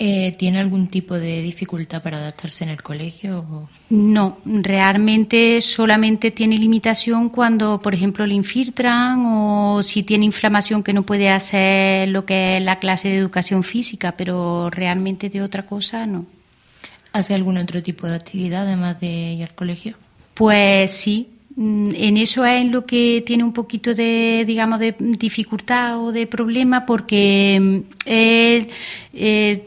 Eh, 0.00 0.32
¿Tiene 0.38 0.60
algún 0.60 0.86
tipo 0.86 1.14
de 1.16 1.42
dificultad 1.42 2.00
para 2.04 2.18
adaptarse 2.18 2.62
en 2.62 2.70
el 2.70 2.80
colegio? 2.82 3.40
o- 3.50 3.68
No, 3.90 4.38
realmente 4.44 5.60
solamente 5.60 6.30
tiene 6.30 6.56
limitación 6.56 7.28
cuando, 7.30 7.82
por 7.82 7.94
ejemplo, 7.94 8.24
le 8.24 8.34
infiltran 8.34 9.24
o 9.26 9.82
si 9.82 10.04
tiene 10.04 10.24
inflamación 10.24 10.84
que 10.84 10.92
no 10.92 11.02
puede 11.02 11.30
hacer 11.30 12.08
lo 12.10 12.24
que 12.24 12.58
es 12.58 12.62
la 12.62 12.78
clase 12.78 13.08
de 13.08 13.16
educación 13.16 13.64
física, 13.64 14.12
pero 14.16 14.70
realmente 14.70 15.28
de 15.30 15.42
otra 15.42 15.66
cosa 15.66 16.06
no. 16.06 16.26
¿Hace 17.12 17.34
algún 17.34 17.58
otro 17.58 17.82
tipo 17.82 18.06
de 18.06 18.14
actividad 18.14 18.66
además 18.68 19.00
de 19.00 19.32
ir 19.32 19.42
al 19.42 19.54
colegio? 19.56 19.96
Pues 20.34 20.92
sí, 20.92 21.28
en 21.60 22.16
eso 22.16 22.44
es 22.44 22.60
en 22.62 22.70
lo 22.70 22.86
que 22.86 23.24
tiene 23.26 23.42
un 23.42 23.52
poquito 23.52 23.92
de, 23.92 24.44
digamos, 24.46 24.78
de 24.78 24.94
dificultad 24.98 25.98
o 25.98 26.12
de 26.12 26.28
problema, 26.28 26.86
porque 26.86 27.58
mm, 27.60 27.80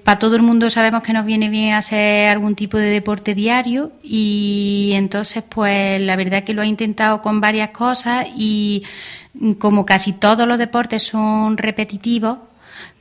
para 0.05 0.17
todo 0.17 0.37
el 0.37 0.41
mundo 0.41 0.69
sabemos 0.69 1.03
que 1.03 1.11
nos 1.11 1.25
viene 1.25 1.49
bien 1.49 1.73
hacer 1.73 2.29
algún 2.29 2.55
tipo 2.55 2.77
de 2.77 2.89
deporte 2.89 3.35
diario 3.35 3.91
y 4.01 4.91
entonces, 4.93 5.43
pues 5.43 5.99
la 5.99 6.15
verdad 6.15 6.45
que 6.45 6.53
lo 6.53 6.61
ha 6.61 6.65
intentado 6.65 7.21
con 7.21 7.41
varias 7.41 7.71
cosas 7.71 8.25
y 8.37 8.83
mm, 9.33 9.53
como 9.53 9.85
casi 9.85 10.13
todos 10.13 10.47
los 10.47 10.57
deportes 10.57 11.03
son 11.03 11.57
repetitivos, 11.57 12.37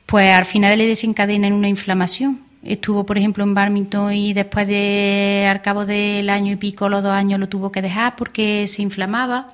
pues 0.05 0.31
al 0.31 0.45
final 0.45 0.77
le 0.77 0.85
desencadenan 0.85 1.53
una 1.53 1.69
inflamación. 1.69 2.50
Estuvo, 2.63 3.05
por 3.05 3.17
ejemplo, 3.17 3.43
en 3.43 3.53
badminton 3.53 4.13
y 4.13 4.33
después 4.33 4.67
de, 4.67 5.47
al 5.49 5.61
cabo 5.61 5.85
del 5.85 6.29
año 6.29 6.53
y 6.53 6.57
pico, 6.57 6.89
los 6.89 7.01
dos 7.01 7.11
años, 7.11 7.39
lo 7.39 7.49
tuvo 7.49 7.71
que 7.71 7.81
dejar 7.81 8.15
porque 8.15 8.67
se 8.67 8.81
inflamaba. 8.81 9.53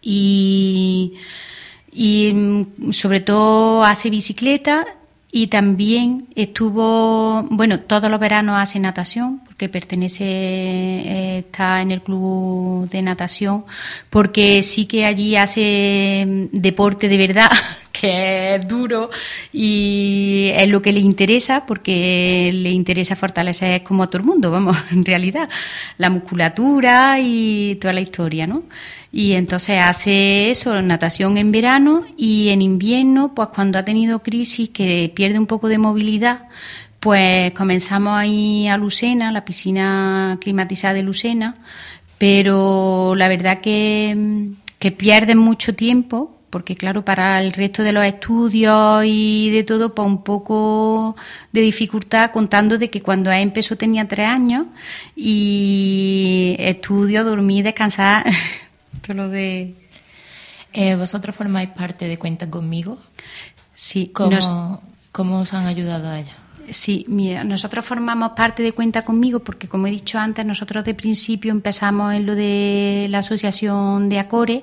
Y, 0.00 1.14
y 1.92 2.32
mm, 2.32 2.92
sobre 2.92 3.20
todo 3.20 3.84
hace 3.84 4.10
bicicleta 4.10 4.86
y 5.34 5.46
también 5.46 6.28
estuvo, 6.36 7.42
bueno, 7.44 7.80
todos 7.80 8.10
los 8.10 8.20
veranos 8.20 8.60
hace 8.60 8.78
natación, 8.78 9.40
porque 9.46 9.70
pertenece, 9.70 10.24
eh, 10.24 11.38
está 11.38 11.80
en 11.80 11.90
el 11.90 12.02
club 12.02 12.86
de 12.90 13.00
natación, 13.00 13.64
porque 14.10 14.62
sí 14.62 14.84
que 14.84 15.06
allí 15.06 15.34
hace 15.36 16.24
mm, 16.26 16.44
deporte 16.52 17.08
de 17.08 17.16
verdad, 17.16 17.48
que 18.02 18.56
es 18.56 18.66
duro 18.66 19.10
y 19.52 20.50
es 20.54 20.66
lo 20.66 20.82
que 20.82 20.92
le 20.92 20.98
interesa, 20.98 21.66
porque 21.66 22.50
le 22.52 22.70
interesa 22.70 23.14
fortalecer 23.14 23.84
como 23.84 24.02
a 24.02 24.08
todo 24.08 24.18
el 24.18 24.24
mundo, 24.24 24.50
vamos, 24.50 24.76
en 24.90 25.04
realidad, 25.04 25.48
la 25.98 26.10
musculatura 26.10 27.20
y 27.20 27.76
toda 27.80 27.94
la 27.94 28.00
historia, 28.00 28.48
¿no? 28.48 28.64
Y 29.12 29.34
entonces 29.34 29.80
hace 29.80 30.50
eso, 30.50 30.82
natación 30.82 31.38
en 31.38 31.52
verano 31.52 32.04
y 32.16 32.48
en 32.48 32.62
invierno, 32.62 33.34
pues 33.36 33.50
cuando 33.54 33.78
ha 33.78 33.84
tenido 33.84 34.20
crisis 34.20 34.70
que 34.70 35.12
pierde 35.14 35.38
un 35.38 35.46
poco 35.46 35.68
de 35.68 35.78
movilidad, 35.78 36.48
pues 36.98 37.52
comenzamos 37.52 38.14
ahí 38.14 38.66
a 38.66 38.78
Lucena, 38.78 39.30
la 39.30 39.44
piscina 39.44 40.38
climatizada 40.40 40.94
de 40.94 41.02
Lucena, 41.04 41.54
pero 42.18 43.14
la 43.14 43.28
verdad 43.28 43.60
que, 43.60 44.48
que 44.80 44.90
pierden 44.90 45.38
mucho 45.38 45.76
tiempo, 45.76 46.41
porque 46.52 46.76
claro, 46.76 47.02
para 47.02 47.40
el 47.40 47.54
resto 47.54 47.82
de 47.82 47.92
los 47.92 48.04
estudios 48.04 49.02
y 49.06 49.48
de 49.50 49.64
todo, 49.64 49.94
pues 49.94 50.06
un 50.06 50.22
poco 50.22 51.16
de 51.50 51.62
dificultad, 51.62 52.30
contando 52.30 52.76
de 52.76 52.90
que 52.90 53.00
cuando 53.00 53.32
él 53.32 53.40
empezó 53.40 53.74
tenía 53.76 54.06
tres 54.06 54.28
años 54.28 54.66
y 55.16 56.54
estudio, 56.58 57.24
dormir, 57.24 57.64
descansar, 57.64 58.26
todo 59.06 59.14
lo 59.14 59.28
de... 59.30 59.74
Eh, 60.74 60.94
¿Vosotros 60.96 61.34
formáis 61.34 61.70
parte 61.70 62.06
de 62.06 62.18
Cuenta 62.18 62.48
conmigo? 62.50 62.98
Sí, 63.74 64.10
¿Cómo, 64.12 64.30
nos- 64.30 64.78
cómo 65.10 65.40
os 65.40 65.52
han 65.54 65.66
ayudado 65.66 66.08
a 66.08 66.20
ella? 66.20 66.36
Sí, 66.70 67.04
mira, 67.08 67.44
nosotros 67.44 67.84
formamos 67.84 68.32
parte 68.32 68.62
de 68.62 68.72
Cuenta 68.72 69.02
conmigo 69.04 69.40
porque, 69.40 69.68
como 69.68 69.86
he 69.86 69.90
dicho 69.90 70.18
antes, 70.18 70.44
nosotros 70.46 70.84
de 70.84 70.94
principio 70.94 71.50
empezamos 71.50 72.14
en 72.14 72.24
lo 72.26 72.34
de 72.34 73.06
la 73.10 73.18
asociación 73.18 74.08
de 74.08 74.18
Acore, 74.18 74.62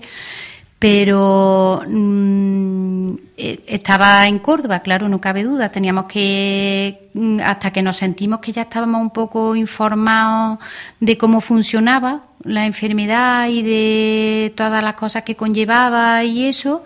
pero 0.80 1.84
mm, 1.86 3.12
eh, 3.38 3.60
estaba 3.68 4.26
en 4.26 4.40
Córdoba, 4.40 4.80
claro, 4.80 5.10
no 5.10 5.20
cabe 5.20 5.44
duda. 5.44 5.70
Teníamos 5.70 6.06
que, 6.06 7.10
mm, 7.14 7.42
hasta 7.42 7.72
que 7.72 7.82
nos 7.82 7.98
sentimos 7.98 8.40
que 8.40 8.54
ya 8.54 8.64
estábamos 8.64 9.02
un 9.02 9.12
poco 9.12 9.56
informados 9.58 10.60
de 11.02 11.18
cómo 11.18 11.42
funcionaba 11.42 12.24
la 12.44 12.66
enfermedad 12.66 13.50
y 13.50 13.62
de 13.62 14.54
todas 14.56 14.82
las 14.82 14.94
cosas 14.94 15.24
que 15.24 15.36
conllevaba 15.36 16.24
y 16.24 16.46
eso, 16.46 16.84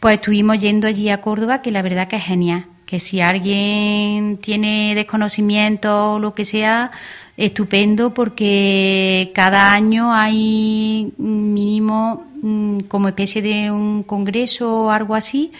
pues 0.00 0.16
estuvimos 0.16 0.58
yendo 0.58 0.88
allí 0.88 1.08
a 1.10 1.20
Córdoba, 1.20 1.62
que 1.62 1.70
la 1.70 1.82
verdad 1.82 2.08
que 2.08 2.16
es 2.16 2.24
genial. 2.24 2.66
Que 2.86 3.00
si 3.00 3.20
alguien 3.20 4.38
tiene 4.38 4.94
desconocimiento 4.94 6.12
o 6.12 6.18
lo 6.20 6.34
que 6.34 6.44
sea, 6.44 6.92
estupendo 7.36 8.14
porque 8.14 9.32
cada 9.34 9.72
año 9.72 10.12
hay 10.12 11.12
mínimo 11.18 12.24
mm, 12.40 12.80
como 12.88 13.08
especie 13.08 13.42
de 13.42 13.70
un 13.70 14.04
congreso 14.04 14.84
o 14.84 14.90
algo 14.90 15.14
así 15.14 15.52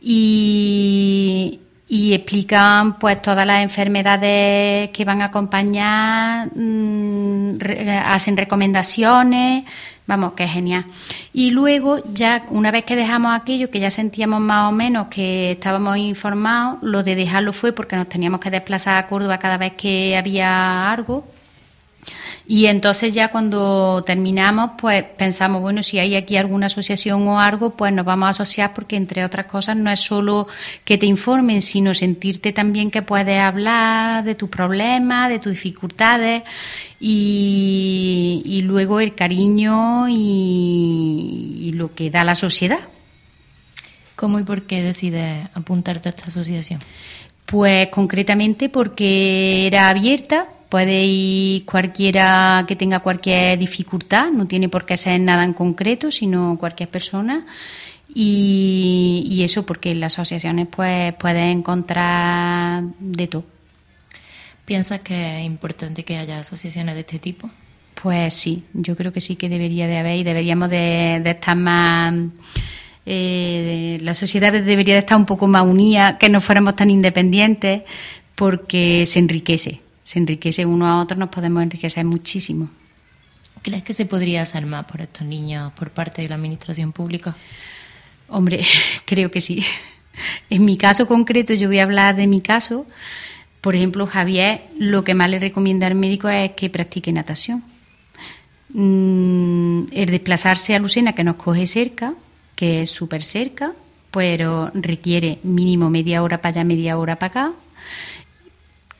y, 0.00 1.58
explican 2.14 2.98
pues 2.98 3.20
todas 3.20 3.46
las 3.46 3.62
enfermedades 3.62 4.90
que 4.90 5.04
van 5.04 5.20
a 5.22 5.26
acompañar, 5.26 6.48
mm, 6.54 7.58
hacen 8.04 8.36
recomendaciones, 8.36 9.64
vamos, 10.06 10.32
que 10.32 10.44
es 10.44 10.50
genial. 10.50 10.84
Y 11.32 11.50
luego 11.50 12.02
ya 12.12 12.44
una 12.50 12.70
vez 12.70 12.84
que 12.84 12.96
dejamos 12.96 13.32
aquello, 13.34 13.70
que 13.70 13.80
ya 13.80 13.90
sentíamos 13.90 14.40
más 14.40 14.70
o 14.70 14.72
menos 14.72 15.08
que 15.08 15.52
estábamos 15.52 15.96
informados, 15.98 16.78
lo 16.82 17.02
de 17.02 17.14
dejarlo 17.14 17.52
fue 17.52 17.72
porque 17.72 17.96
nos 17.96 18.08
teníamos 18.08 18.40
que 18.40 18.50
desplazar 18.50 18.96
a 18.96 19.06
Córdoba 19.06 19.38
cada 19.38 19.58
vez 19.58 19.72
que 19.74 20.16
había 20.16 20.90
algo. 20.90 21.24
Y 22.46 22.66
entonces 22.66 23.14
ya 23.14 23.28
cuando 23.28 24.02
terminamos, 24.04 24.72
pues 24.78 25.04
pensamos, 25.16 25.60
bueno, 25.62 25.82
si 25.82 25.98
hay 25.98 26.16
aquí 26.16 26.36
alguna 26.36 26.66
asociación 26.66 27.26
o 27.28 27.40
algo, 27.40 27.70
pues 27.70 27.92
nos 27.92 28.04
vamos 28.04 28.26
a 28.26 28.30
asociar 28.30 28.74
porque 28.74 28.96
entre 28.96 29.24
otras 29.24 29.46
cosas 29.46 29.76
no 29.76 29.90
es 29.90 30.00
solo 30.00 30.48
que 30.84 30.98
te 30.98 31.06
informen, 31.06 31.62
sino 31.62 31.94
sentirte 31.94 32.52
también 32.52 32.90
que 32.90 33.02
puedes 33.02 33.38
hablar 33.38 34.24
de 34.24 34.34
tus 34.34 34.48
problemas, 34.48 35.28
de 35.28 35.38
tus 35.38 35.52
dificultades 35.52 36.42
y, 36.98 38.42
y 38.44 38.62
luego 38.62 39.00
el 39.00 39.14
cariño 39.14 40.08
y, 40.08 41.58
y 41.60 41.72
lo 41.72 41.94
que 41.94 42.10
da 42.10 42.24
la 42.24 42.34
sociedad. 42.34 42.80
¿Cómo 44.16 44.38
y 44.38 44.44
por 44.44 44.62
qué 44.62 44.82
decides 44.82 45.48
apuntarte 45.54 46.08
a 46.08 46.10
esta 46.10 46.26
asociación? 46.26 46.80
Pues 47.46 47.88
concretamente 47.88 48.68
porque 48.68 49.66
era 49.66 49.88
abierta, 49.88 50.48
puede 50.72 51.04
ir 51.04 51.66
cualquiera 51.66 52.64
que 52.66 52.76
tenga 52.76 53.00
cualquier 53.00 53.58
dificultad, 53.58 54.30
no 54.30 54.46
tiene 54.46 54.70
por 54.70 54.86
qué 54.86 54.96
ser 54.96 55.20
nada 55.20 55.44
en 55.44 55.52
concreto, 55.52 56.10
sino 56.10 56.56
cualquier 56.58 56.88
persona. 56.88 57.44
Y, 58.14 59.22
y 59.28 59.42
eso 59.42 59.66
porque 59.66 59.94
las 59.94 60.14
asociaciones 60.14 60.68
pues 60.74 61.12
puedes 61.16 61.54
encontrar 61.54 62.84
de 62.98 63.26
todo. 63.26 63.44
¿Piensas 64.64 65.00
que 65.00 65.40
es 65.40 65.44
importante 65.44 66.04
que 66.04 66.16
haya 66.16 66.38
asociaciones 66.38 66.94
de 66.94 67.00
este 67.00 67.18
tipo? 67.18 67.50
Pues 68.02 68.32
sí, 68.32 68.64
yo 68.72 68.96
creo 68.96 69.12
que 69.12 69.20
sí 69.20 69.36
que 69.36 69.50
debería 69.50 69.86
de 69.86 69.98
haber 69.98 70.16
y 70.16 70.24
deberíamos 70.24 70.70
de, 70.70 71.20
de 71.22 71.30
estar 71.32 71.54
más... 71.54 72.14
eh, 73.04 73.98
la 74.00 74.14
sociedad 74.14 74.50
debería 74.52 74.94
de 74.94 75.00
estar 75.00 75.18
un 75.18 75.26
poco 75.26 75.46
más 75.46 75.66
unida, 75.66 76.16
que 76.16 76.30
no 76.30 76.40
fuéramos 76.40 76.76
tan 76.76 76.88
independientes, 76.88 77.82
porque 78.34 79.04
se 79.04 79.18
enriquece, 79.18 79.80
se 80.12 80.18
enriquece 80.18 80.66
uno 80.66 80.86
a 80.86 81.00
otro, 81.00 81.16
nos 81.16 81.30
podemos 81.30 81.62
enriquecer 81.62 82.04
muchísimo. 82.04 82.68
¿Crees 83.62 83.82
que 83.82 83.94
se 83.94 84.04
podría 84.04 84.42
hacer 84.42 84.66
más 84.66 84.84
por 84.84 85.00
estos 85.00 85.26
niños 85.26 85.72
por 85.72 85.88
parte 85.88 86.20
de 86.20 86.28
la 86.28 86.34
administración 86.34 86.92
pública? 86.92 87.34
Hombre, 88.28 88.62
creo 89.06 89.30
que 89.30 89.40
sí. 89.40 89.64
En 90.50 90.66
mi 90.66 90.76
caso 90.76 91.06
concreto, 91.06 91.54
yo 91.54 91.68
voy 91.68 91.78
a 91.78 91.84
hablar 91.84 92.14
de 92.14 92.26
mi 92.26 92.42
caso. 92.42 92.84
Por 93.62 93.74
ejemplo, 93.74 94.06
Javier, 94.06 94.60
lo 94.78 95.02
que 95.02 95.14
más 95.14 95.30
le 95.30 95.38
recomienda 95.38 95.86
al 95.86 95.94
médico 95.94 96.28
es 96.28 96.50
que 96.50 96.68
practique 96.68 97.10
natación. 97.10 97.64
Mm, 98.68 99.84
el 99.92 100.10
desplazarse 100.10 100.74
a 100.74 100.78
Lucena, 100.78 101.14
que 101.14 101.24
nos 101.24 101.36
coge 101.36 101.66
cerca, 101.66 102.12
que 102.54 102.82
es 102.82 102.90
súper 102.90 103.22
cerca, 103.22 103.72
pero 104.10 104.70
requiere 104.74 105.38
mínimo 105.42 105.88
media 105.88 106.22
hora 106.22 106.42
para 106.42 106.56
allá, 106.56 106.64
media 106.64 106.98
hora 106.98 107.16
para 107.16 107.30
acá, 107.30 107.52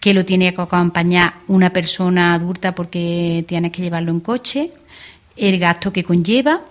que 0.03 0.12
lo 0.12 0.25
tiene 0.25 0.53
que 0.53 0.61
acompañar 0.61 1.35
una 1.47 1.71
persona 1.71 2.35
adulta 2.35 2.75
porque 2.75 3.45
tienes 3.47 3.71
que 3.71 3.83
llevarlo 3.83 4.11
en 4.11 4.19
coche, 4.19 4.73
el 5.37 5.61
gasto 5.61 5.93
que 5.93 6.03
conlleva 6.03 6.62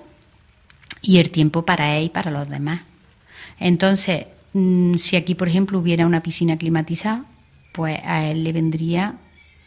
y 1.02 1.18
el 1.18 1.32
tiempo 1.32 1.64
para 1.64 1.96
él 1.96 2.08
y 2.08 2.10
para 2.10 2.30
los 2.30 2.50
demás. 2.50 2.82
Entonces, 3.58 4.26
mm, 4.52 4.96
si 4.96 5.16
aquí, 5.16 5.34
por 5.34 5.48
ejemplo, 5.48 5.80
hubiera 5.80 6.06
una 6.06 6.22
piscina 6.22 6.58
climatizada, 6.58 7.24
pues 7.72 8.02
a 8.04 8.26
él 8.26 8.44
le 8.44 8.52
vendría 8.52 9.16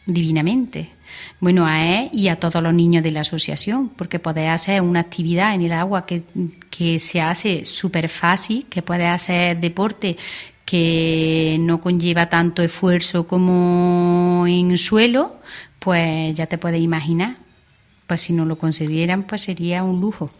divinamente. 0.05 0.91
Bueno, 1.39 1.65
a 1.65 1.83
él 1.83 2.09
y 2.13 2.27
a 2.27 2.35
todos 2.35 2.61
los 2.61 2.73
niños 2.73 3.01
de 3.01 3.09
la 3.09 3.21
asociación, 3.21 3.89
porque 3.89 4.19
podés 4.19 4.49
hacer 4.49 4.79
una 4.83 4.99
actividad 4.99 5.55
en 5.55 5.63
el 5.63 5.73
agua 5.73 6.05
que, 6.05 6.21
que 6.69 6.99
se 6.99 7.19
hace 7.19 7.65
súper 7.65 8.09
fácil, 8.09 8.67
que 8.69 8.83
puedes 8.83 9.07
hacer 9.07 9.59
deporte 9.59 10.17
que 10.65 11.57
no 11.59 11.79
conlleva 11.79 12.27
tanto 12.27 12.63
esfuerzo 12.63 13.27
como 13.27 14.45
en 14.47 14.77
suelo, 14.77 15.35
pues 15.79 16.35
ya 16.35 16.47
te 16.47 16.57
puedes 16.57 16.81
imaginar. 16.81 17.37
Pues 18.07 18.21
si 18.21 18.33
no 18.33 18.45
lo 18.45 18.57
concedieran, 18.57 19.23
pues 19.23 19.41
sería 19.41 19.83
un 19.83 20.01
lujo. 20.01 20.31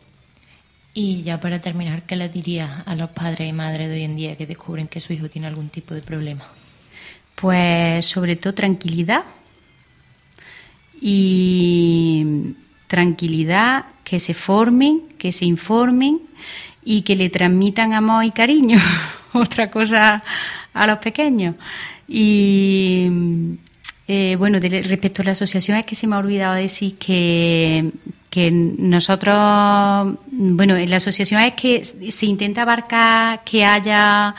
Y 0.94 1.24
ya 1.24 1.40
para 1.40 1.60
terminar, 1.60 2.04
¿qué 2.04 2.16
les 2.16 2.32
dirías 2.32 2.70
a 2.86 2.96
los 2.96 3.10
padres 3.10 3.50
y 3.50 3.54
madres 3.54 3.90
de 3.90 3.96
hoy 3.96 4.04
en 4.04 4.16
día 4.16 4.36
que 4.38 4.48
descubren 4.48 4.88
que 4.88 5.00
su 5.00 5.14
hijo 5.14 5.30
tiene 5.30 5.48
algún 5.48 5.70
tipo 5.70 5.94
de 5.94 6.02
problema? 6.02 6.46
Pues 7.36 8.06
sobre 8.06 8.38
todo 8.38 8.54
tranquilidad 8.54 9.26
y 11.02 12.56
tranquilidad, 12.88 13.86
que 14.06 14.20
se 14.20 14.34
formen, 14.34 15.02
que 15.18 15.32
se 15.32 15.46
informen 15.46 16.22
y 16.84 17.02
que 17.02 17.16
le 17.16 17.30
transmitan 17.30 17.94
amor 17.94 18.24
y 18.24 18.32
cariño, 18.32 18.80
otra 19.42 19.70
cosa 19.70 20.24
a 20.74 20.88
los 20.88 20.98
pequeños. 21.00 21.56
Y 22.08 23.10
eh, 24.08 24.36
bueno, 24.38 24.60
de- 24.60 24.84
respecto 24.84 25.22
a 25.22 25.26
la 25.26 25.32
asociación 25.32 25.78
es 25.78 25.86
que 25.86 25.96
se 25.96 26.08
me 26.08 26.16
ha 26.16 26.20
olvidado 26.20 26.56
decir 26.56 26.96
que, 26.98 27.92
que 28.30 28.52
nosotros, 28.52 29.36
bueno, 30.32 30.76
en 30.76 30.90
la 30.90 30.98
asociación 30.98 31.42
es 31.42 31.54
que 31.54 31.84
se 31.84 32.26
intenta 32.26 32.62
abarcar 32.64 33.44
que 33.44 33.66
haya 33.66 34.36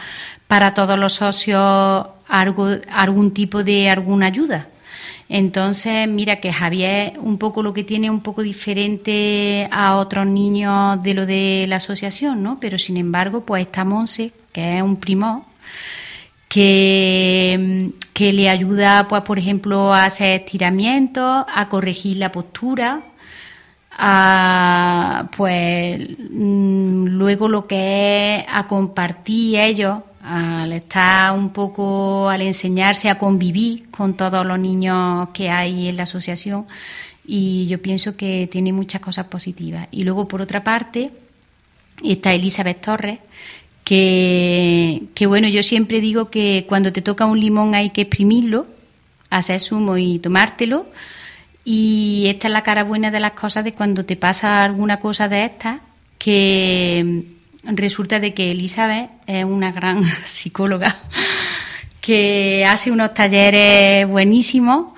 para 0.46 0.74
todos 0.74 0.98
los 0.98 1.14
socios 1.14 2.06
algo, 2.28 2.68
algún 2.90 3.32
tipo 3.32 3.64
de 3.64 3.90
alguna 3.90 4.26
ayuda. 4.26 4.68
Entonces, 5.28 6.06
mira 6.06 6.36
que 6.36 6.52
Javier 6.52 7.14
un 7.18 7.36
poco 7.36 7.60
lo 7.60 7.74
que 7.74 7.82
tiene 7.82 8.08
un 8.10 8.20
poco 8.20 8.42
diferente 8.42 9.68
a 9.72 9.96
otros 9.96 10.24
niños 10.24 11.02
de 11.02 11.14
lo 11.14 11.26
de 11.26 11.66
la 11.68 11.76
asociación, 11.76 12.44
¿no? 12.44 12.58
Pero 12.60 12.78
sin 12.78 12.96
embargo, 12.96 13.40
pues 13.44 13.66
está 13.66 13.84
Monse, 13.84 14.30
que 14.56 14.78
es 14.78 14.82
un 14.82 14.96
primo, 14.96 15.44
que, 16.48 17.90
que 18.14 18.32
le 18.32 18.48
ayuda, 18.48 19.06
pues, 19.06 19.20
por 19.20 19.38
ejemplo, 19.38 19.92
a 19.92 20.04
hacer 20.04 20.40
estiramientos, 20.40 21.44
a 21.46 21.68
corregir 21.68 22.16
la 22.16 22.32
postura, 22.32 23.02
a, 23.90 25.28
pues, 25.36 26.08
mm, 26.30 27.04
luego 27.04 27.48
lo 27.48 27.66
que 27.66 28.38
es 28.38 28.44
a 28.48 28.66
compartir 28.66 29.58
ellos, 29.58 29.98
al 30.22 30.72
estar 30.72 31.32
un 31.32 31.50
poco, 31.50 32.30
al 32.30 32.40
enseñarse 32.40 33.10
a 33.10 33.18
convivir 33.18 33.90
con 33.90 34.14
todos 34.14 34.46
los 34.46 34.58
niños 34.58 35.28
que 35.34 35.50
hay 35.50 35.90
en 35.90 35.98
la 35.98 36.04
asociación. 36.04 36.64
Y 37.26 37.66
yo 37.66 37.82
pienso 37.82 38.16
que 38.16 38.48
tiene 38.50 38.72
muchas 38.72 39.02
cosas 39.02 39.26
positivas. 39.26 39.88
Y 39.90 40.04
luego, 40.04 40.26
por 40.26 40.40
otra 40.40 40.64
parte, 40.64 41.10
está 42.02 42.32
Elizabeth 42.32 42.80
Torres, 42.80 43.18
que, 43.86 45.26
bueno, 45.28 45.46
yo 45.46 45.62
siempre 45.62 46.00
digo 46.00 46.28
que 46.28 46.64
cuando 46.68 46.92
te 46.92 47.02
toca 47.02 47.24
un 47.26 47.38
limón 47.38 47.76
hay 47.76 47.90
que 47.90 48.00
exprimirlo, 48.02 48.66
hacer 49.30 49.60
zumo 49.60 49.96
y 49.96 50.18
tomártelo. 50.18 50.86
Y 51.64 52.24
esta 52.26 52.48
es 52.48 52.52
la 52.52 52.64
cara 52.64 52.82
buena 52.82 53.12
de 53.12 53.20
las 53.20 53.32
cosas 53.32 53.62
de 53.62 53.74
cuando 53.74 54.04
te 54.04 54.16
pasa 54.16 54.64
alguna 54.64 54.98
cosa 54.98 55.28
de 55.28 55.44
estas, 55.44 55.78
que 56.18 57.26
resulta 57.62 58.18
de 58.18 58.34
que 58.34 58.50
Elizabeth 58.50 59.08
es 59.28 59.44
una 59.44 59.70
gran 59.70 60.02
psicóloga 60.24 60.96
que 62.00 62.64
hace 62.68 62.90
unos 62.90 63.14
talleres 63.14 64.08
buenísimos 64.08 64.94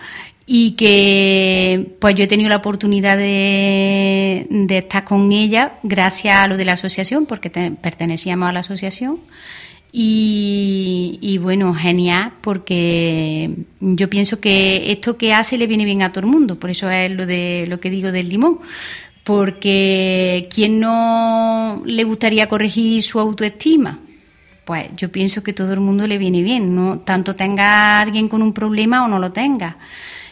y 0.51 0.71
que 0.73 1.95
pues 2.01 2.15
yo 2.15 2.25
he 2.25 2.27
tenido 2.27 2.49
la 2.49 2.57
oportunidad 2.57 3.19
de, 3.19 4.47
estar 4.71 5.05
con 5.05 5.31
ella 5.31 5.75
gracias 5.83 6.37
a 6.37 6.49
lo 6.49 6.57
de 6.57 6.65
la 6.65 6.73
asociación, 6.73 7.27
porque 7.27 7.51
te- 7.51 7.71
pertenecíamos 7.71 8.49
a 8.49 8.53
la 8.53 8.61
asociación. 8.61 9.19
Y, 9.93 11.19
y 11.21 11.37
bueno, 11.37 11.75
genial, 11.75 12.33
porque 12.41 13.51
yo 13.81 14.09
pienso 14.09 14.41
que 14.41 14.91
esto 14.91 15.19
que 15.19 15.35
hace 15.35 15.59
le 15.59 15.67
viene 15.67 15.85
bien 15.85 16.01
a 16.03 16.13
todo 16.13 16.25
el 16.25 16.31
mundo, 16.31 16.59
por 16.59 16.71
eso 16.71 16.91
es 16.91 17.11
lo 17.11 17.27
de 17.27 17.67
lo 17.69 17.79
que 17.79 17.91
digo 17.91 18.11
del 18.11 18.31
limón, 18.31 18.61
porque 19.25 20.49
¿quién 20.55 20.81
no 20.81 21.83
le 21.85 22.05
gustaría 22.05 22.49
corregir 22.49 23.03
su 23.03 23.19
autoestima? 23.21 23.99
Pues 24.65 24.89
yo 24.97 25.11
pienso 25.13 25.43
que 25.43 25.53
todo 25.53 25.75
el 25.75 25.81
mundo 25.81 26.07
le 26.07 26.17
viene 26.17 26.43
bien, 26.43 26.75
no 26.75 27.01
tanto 27.01 27.35
tenga 27.35 28.01
alguien 28.01 28.29
con 28.29 28.41
un 28.41 28.55
problema 28.55 29.05
o 29.05 29.09
no 29.09 29.19
lo 29.19 29.31
tenga. 29.31 29.77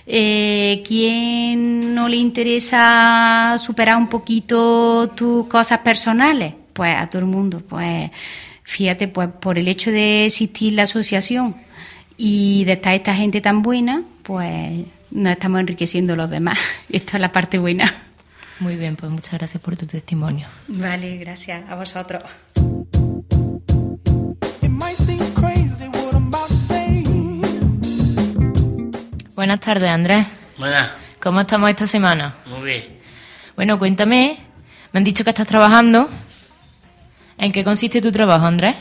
Eh, 0.07 0.83
¿Quién 0.87 1.95
no 1.95 2.09
le 2.09 2.17
interesa 2.17 3.57
superar 3.59 3.97
un 3.97 4.09
poquito 4.09 5.09
tus 5.17 5.47
cosas 5.47 5.79
personales? 5.79 6.55
Pues 6.73 6.97
a 6.97 7.09
todo 7.09 7.21
el 7.21 7.27
mundo. 7.29 7.63
Pues 7.67 8.11
Fíjate, 8.67 9.07
pues 9.07 9.29
por 9.41 9.61
el 9.61 9.69
hecho 9.69 9.93
de 9.93 10.27
existir 10.27 10.73
la 10.73 10.83
asociación 10.83 11.55
y 12.17 12.65
de 12.65 12.73
estar 12.73 12.95
esta 12.95 13.15
gente 13.15 13.41
tan 13.41 13.63
buena, 13.63 14.03
pues 14.25 14.85
nos 15.13 15.33
estamos 15.33 15.61
enriqueciendo 15.61 16.17
los 16.17 16.31
demás. 16.31 16.59
Esto 16.91 17.17
es 17.17 17.21
la 17.21 17.31
parte 17.31 17.59
buena. 17.59 17.95
Muy 18.59 18.75
bien, 18.75 18.97
pues 18.97 19.13
muchas 19.13 19.35
gracias 19.35 19.63
por 19.63 19.77
tu 19.77 19.87
testimonio. 19.87 20.49
Vale, 20.67 21.17
gracias 21.19 21.63
a 21.71 21.77
vosotros. 21.77 22.25
Buenas 29.37 29.61
tardes, 29.61 29.89
Andrés. 29.91 30.27
Buenas, 30.59 30.91
¿Cómo 31.21 31.41
estamos 31.43 31.69
esta 31.71 31.87
semana? 31.87 32.35
muy 32.47 32.63
bien. 32.65 32.99
Bueno, 33.55 33.79
cuéntame. 33.79 34.39
Me 34.93 34.99
han 34.99 35.05
dicho 35.05 35.25
que 35.25 35.31
estás 35.31 35.47
trabajando. 35.47 36.09
¿En 37.39 37.53
qué 37.53 37.63
consiste 37.63 38.01
tu 38.01 38.11
trabajo, 38.11 38.47
Andrés? 38.47 38.75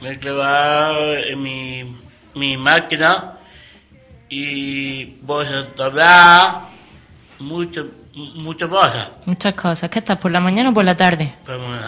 Me 0.00 0.12
he 0.12 0.18
clavado 0.18 1.14
en 1.16 1.42
mi, 1.42 1.96
mi 2.36 2.56
máquina 2.56 3.32
y 4.28 5.04
voy 5.22 5.44
a 5.46 5.82
hablar 5.84 6.54
mucho, 7.40 7.86
muchas 8.14 8.68
cosas. 8.68 9.08
Muchas 9.26 9.54
cosas. 9.54 9.90
¿Qué 9.90 9.98
estás 9.98 10.18
por 10.18 10.30
la 10.30 10.38
mañana 10.40 10.70
o 10.70 10.74
por 10.74 10.84
la 10.84 10.96
tarde? 10.96 11.34
Pero 11.44 11.58
bueno, 11.58 11.82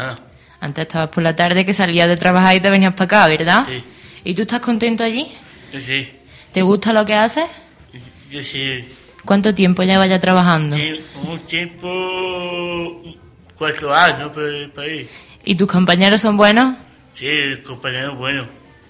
Antes 0.60 0.82
estabas 0.82 1.08
por 1.08 1.22
la 1.22 1.36
tarde 1.36 1.64
que 1.64 1.72
salías 1.72 2.08
de 2.08 2.16
trabajar 2.16 2.56
y 2.56 2.60
te 2.60 2.68
venías 2.70 2.94
para 2.94 3.04
acá, 3.04 3.28
¿verdad? 3.28 3.64
Sí. 3.66 3.82
¿Y 4.24 4.34
tú 4.34 4.42
estás 4.42 4.60
contento 4.60 5.04
allí? 5.04 5.32
sí, 5.78 6.08
¿Te 6.52 6.62
gusta 6.62 6.92
lo 6.92 7.04
que 7.06 7.14
haces? 7.14 7.46
Yo 8.32 8.42
sí. 8.42 8.84
¿Cuánto 9.24 9.54
tiempo 9.54 9.82
llevas 9.82 10.08
ya 10.08 10.18
trabajando? 10.18 10.74
Sí, 10.74 11.00
un 11.22 11.38
tiempo, 11.40 13.02
cuatro 13.56 13.94
años 13.94 14.32
por 14.32 14.44
el 14.44 14.70
país. 14.70 15.06
¿Y 15.44 15.54
tus 15.54 15.68
compañeros 15.68 16.22
son 16.22 16.36
buenos? 16.36 16.76
Sí, 17.14 17.26
el 17.26 17.62
compañero 17.62 18.14
bueno. 18.14 18.42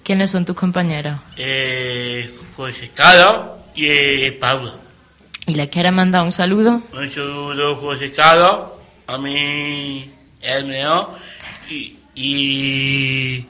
¿Quiénes 0.03 0.31
son 0.31 0.45
tus 0.45 0.55
compañeros? 0.55 1.19
Eh, 1.35 2.29
José 2.55 2.89
Carlos 2.95 3.59
y 3.75 3.87
eh, 3.87 4.31
Pablo. 4.39 4.73
¿Y 5.45 5.55
les 5.55 5.67
quieres 5.67 5.91
mandar 5.91 6.23
un 6.23 6.31
saludo? 6.31 6.81
Un 6.93 7.09
saludo 7.09 7.75
José 7.75 8.11
Carlos, 8.11 8.69
a 9.07 9.17
mí 9.17 10.09
el 10.41 10.65
mío 10.65 11.09
y, 11.69 11.97
y 12.15 13.45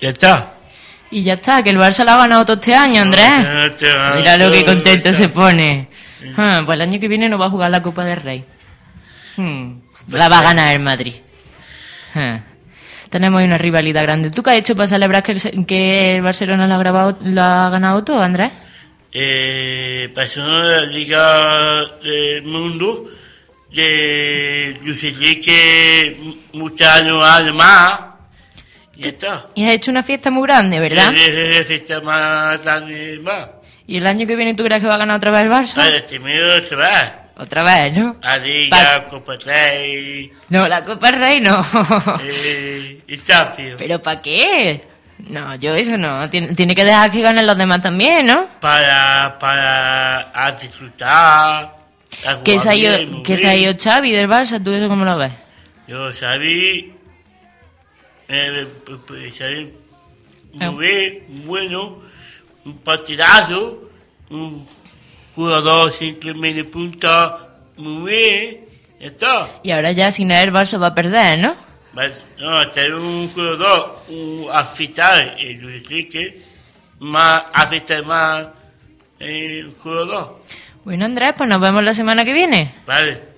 ya 0.00 0.08
está. 0.08 0.54
Y 1.12 1.22
ya 1.24 1.34
está, 1.34 1.62
que 1.62 1.70
el 1.70 1.76
Barça 1.78 2.04
lo 2.04 2.12
ha 2.12 2.16
ganado 2.16 2.44
todo 2.44 2.54
este 2.54 2.74
año, 2.74 3.02
Andrés. 3.02 3.46
Mira 4.16 4.36
lo 4.38 4.50
que 4.50 4.64
contento 4.64 5.12
se 5.12 5.28
pone. 5.28 5.88
Ah, 6.36 6.62
pues 6.64 6.76
el 6.76 6.82
año 6.82 6.98
que 6.98 7.06
viene 7.08 7.28
no 7.28 7.36
va 7.38 7.46
a 7.46 7.50
jugar 7.50 7.70
la 7.70 7.82
Copa 7.82 8.04
del 8.04 8.20
Rey. 8.20 8.44
Hmm, 9.36 9.72
La 10.08 10.28
va 10.28 10.38
a 10.38 10.42
ganar 10.42 10.72
el 10.74 10.80
Madrid. 10.80 11.14
Ah, 12.14 12.40
Tenemos 13.10 13.42
una 13.42 13.58
rivalidad 13.58 14.02
grande. 14.02 14.30
¿Tú 14.30 14.42
qué 14.42 14.50
has 14.50 14.56
hecho 14.56 14.74
para 14.74 14.86
celebrar 14.86 15.22
que 15.22 15.32
el, 15.32 15.66
que 15.66 16.16
el 16.16 16.22
Barcelona 16.22 16.66
lo 16.66 16.74
ha, 16.74 16.78
grabado, 16.78 17.18
lo 17.22 17.42
ha 17.42 17.68
ganado 17.70 18.02
todo, 18.04 18.22
Andrés? 18.22 18.50
Eh, 19.12 20.10
pasó 20.14 20.40
la 20.40 20.80
Liga 20.86 21.84
del 22.02 22.42
Mundo 22.44 23.10
de 23.70 24.74
Luis 24.82 25.04
Enrique 25.04 26.16
muchos 26.54 26.88
años 26.88 27.22
además. 27.22 28.00
Y 29.54 29.64
has 29.66 29.72
hecho 29.72 29.90
una 29.90 30.02
fiesta 30.02 30.30
muy 30.30 30.42
grande, 30.44 30.80
¿verdad? 30.80 31.12
La 31.12 31.64
fiesta 31.64 32.00
más 32.00 32.60
grande 32.62 33.18
más. 33.22 33.48
¿Y 33.86 33.96
el 33.96 34.06
año 34.06 34.26
que 34.26 34.36
viene 34.36 34.54
tú 34.54 34.64
crees 34.64 34.80
que 34.80 34.86
va 34.88 34.94
a 34.94 34.98
ganar 34.98 35.16
otra 35.16 35.30
vez 35.30 35.42
el 35.42 35.50
Barça? 35.50 35.74
Para 35.74 35.96
este 35.96 36.18
medio 36.18 36.56
otra 36.56 36.88
vez. 36.88 37.12
Otra 37.36 37.62
vez, 37.62 37.92
¿no? 37.94 38.16
La 38.22 38.36
Liga, 38.36 39.06
Copa 39.08 39.34
Rey, 39.44 40.30
No, 40.50 40.68
la 40.68 40.84
Copa 40.84 41.10
Rey 41.10 41.40
no. 41.40 41.64
eh, 42.22 43.00
y 43.08 43.18
Champions. 43.18 43.76
¿Pero 43.78 44.00
para 44.00 44.20
qué? 44.20 44.84
No, 45.18 45.54
yo 45.56 45.74
eso 45.74 45.96
no. 45.96 46.28
Tiene, 46.30 46.54
tiene 46.54 46.74
que 46.74 46.84
dejar 46.84 47.10
que 47.10 47.22
ganen 47.22 47.46
los 47.46 47.56
demás 47.56 47.80
también, 47.80 48.26
¿no? 48.26 48.46
Para, 48.60 49.36
para 49.38 50.52
disfrutar. 50.60 51.72
jugar 52.22 52.58
se, 52.58 52.68
ha 53.48 53.54
ido, 53.56 53.72
Xavi 53.78 54.12
del 54.12 54.28
Barça, 54.28 54.62
¿tú 54.62 54.72
eso 54.72 54.88
cómo 54.88 55.04
lo 55.04 55.16
ves? 55.16 55.32
Yo 55.86 56.12
sabí, 56.12 56.92
eh, 58.32 58.66
pues, 58.84 58.98
pues, 59.06 59.36
sabí 59.36 59.72
Ah. 60.60 60.70
bueno, 61.44 62.02
un 62.64 62.78
partidazo, 62.78 63.90
un 64.30 64.66
jugador 65.34 65.90
simplemente 65.90 66.64
punta 66.64 67.48
muy 67.76 68.10
bien, 68.12 68.60
ya 69.00 69.06
está. 69.06 69.48
Y 69.62 69.70
ahora 69.70 69.92
ya 69.92 70.12
sin 70.12 70.30
el 70.30 70.52
Barça 70.52 70.80
va 70.80 70.88
a 70.88 70.94
perder, 70.94 71.38
¿no? 71.38 71.54
No, 72.38 72.70
tener 72.70 72.94
un 72.94 73.28
jugador, 73.28 74.02
un 74.08 74.48
afectar 74.52 75.36
el 75.38 75.60
Luis 75.60 75.82
Enrique, 75.82 76.42
más 77.00 77.44
afectar 77.52 78.04
más 78.04 78.46
el 79.18 79.72
jugador, 79.78 80.40
Bueno, 80.84 81.04
Andrés, 81.04 81.34
pues 81.36 81.48
nos 81.48 81.60
vemos 81.60 81.82
la 81.84 81.94
semana 81.94 82.24
que 82.24 82.32
viene. 82.32 82.74
¿vale? 82.86 83.31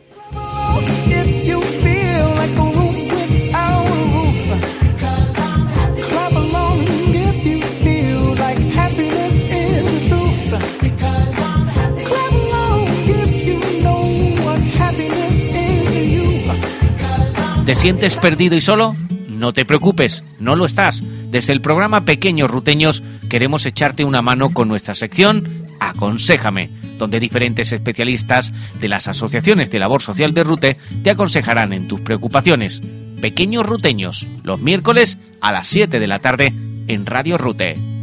¿Te 17.75 17.81
sientes 17.81 18.15
perdido 18.15 18.55
y 18.55 18.61
solo? 18.61 18.95
No 19.29 19.53
te 19.53 19.65
preocupes, 19.65 20.23
no 20.39 20.55
lo 20.55 20.65
estás. 20.65 21.03
Desde 21.33 21.53
el 21.53 21.61
programa 21.61 22.05
Pequeños 22.05 22.49
Ruteños 22.49 23.03
queremos 23.29 23.67
echarte 23.67 24.05
una 24.05 24.23
mano 24.23 24.51
con 24.51 24.69
nuestra 24.69 24.95
sección 24.95 25.67
Aconséjame, 25.81 26.71
donde 26.99 27.19
diferentes 27.19 27.73
especialistas 27.73 28.53
de 28.81 28.87
las 28.87 29.09
asociaciones 29.09 29.73
de 29.73 29.81
labor 29.81 30.03
social 30.03 30.33
de 30.35 30.45
Rute 30.45 30.77
te 31.03 31.11
aconsejarán 31.11 31.73
en 31.73 31.89
tus 31.89 32.01
preocupaciones. 32.01 32.81
Pequeños 33.21 33.67
Ruteños, 33.67 34.25
los 34.45 34.61
miércoles 34.61 35.19
a 35.41 35.51
las 35.51 35.67
7 35.67 35.99
de 35.99 36.07
la 36.07 36.21
tarde 36.21 36.55
en 36.87 37.07
Radio 37.07 37.39
Rute. 37.39 37.94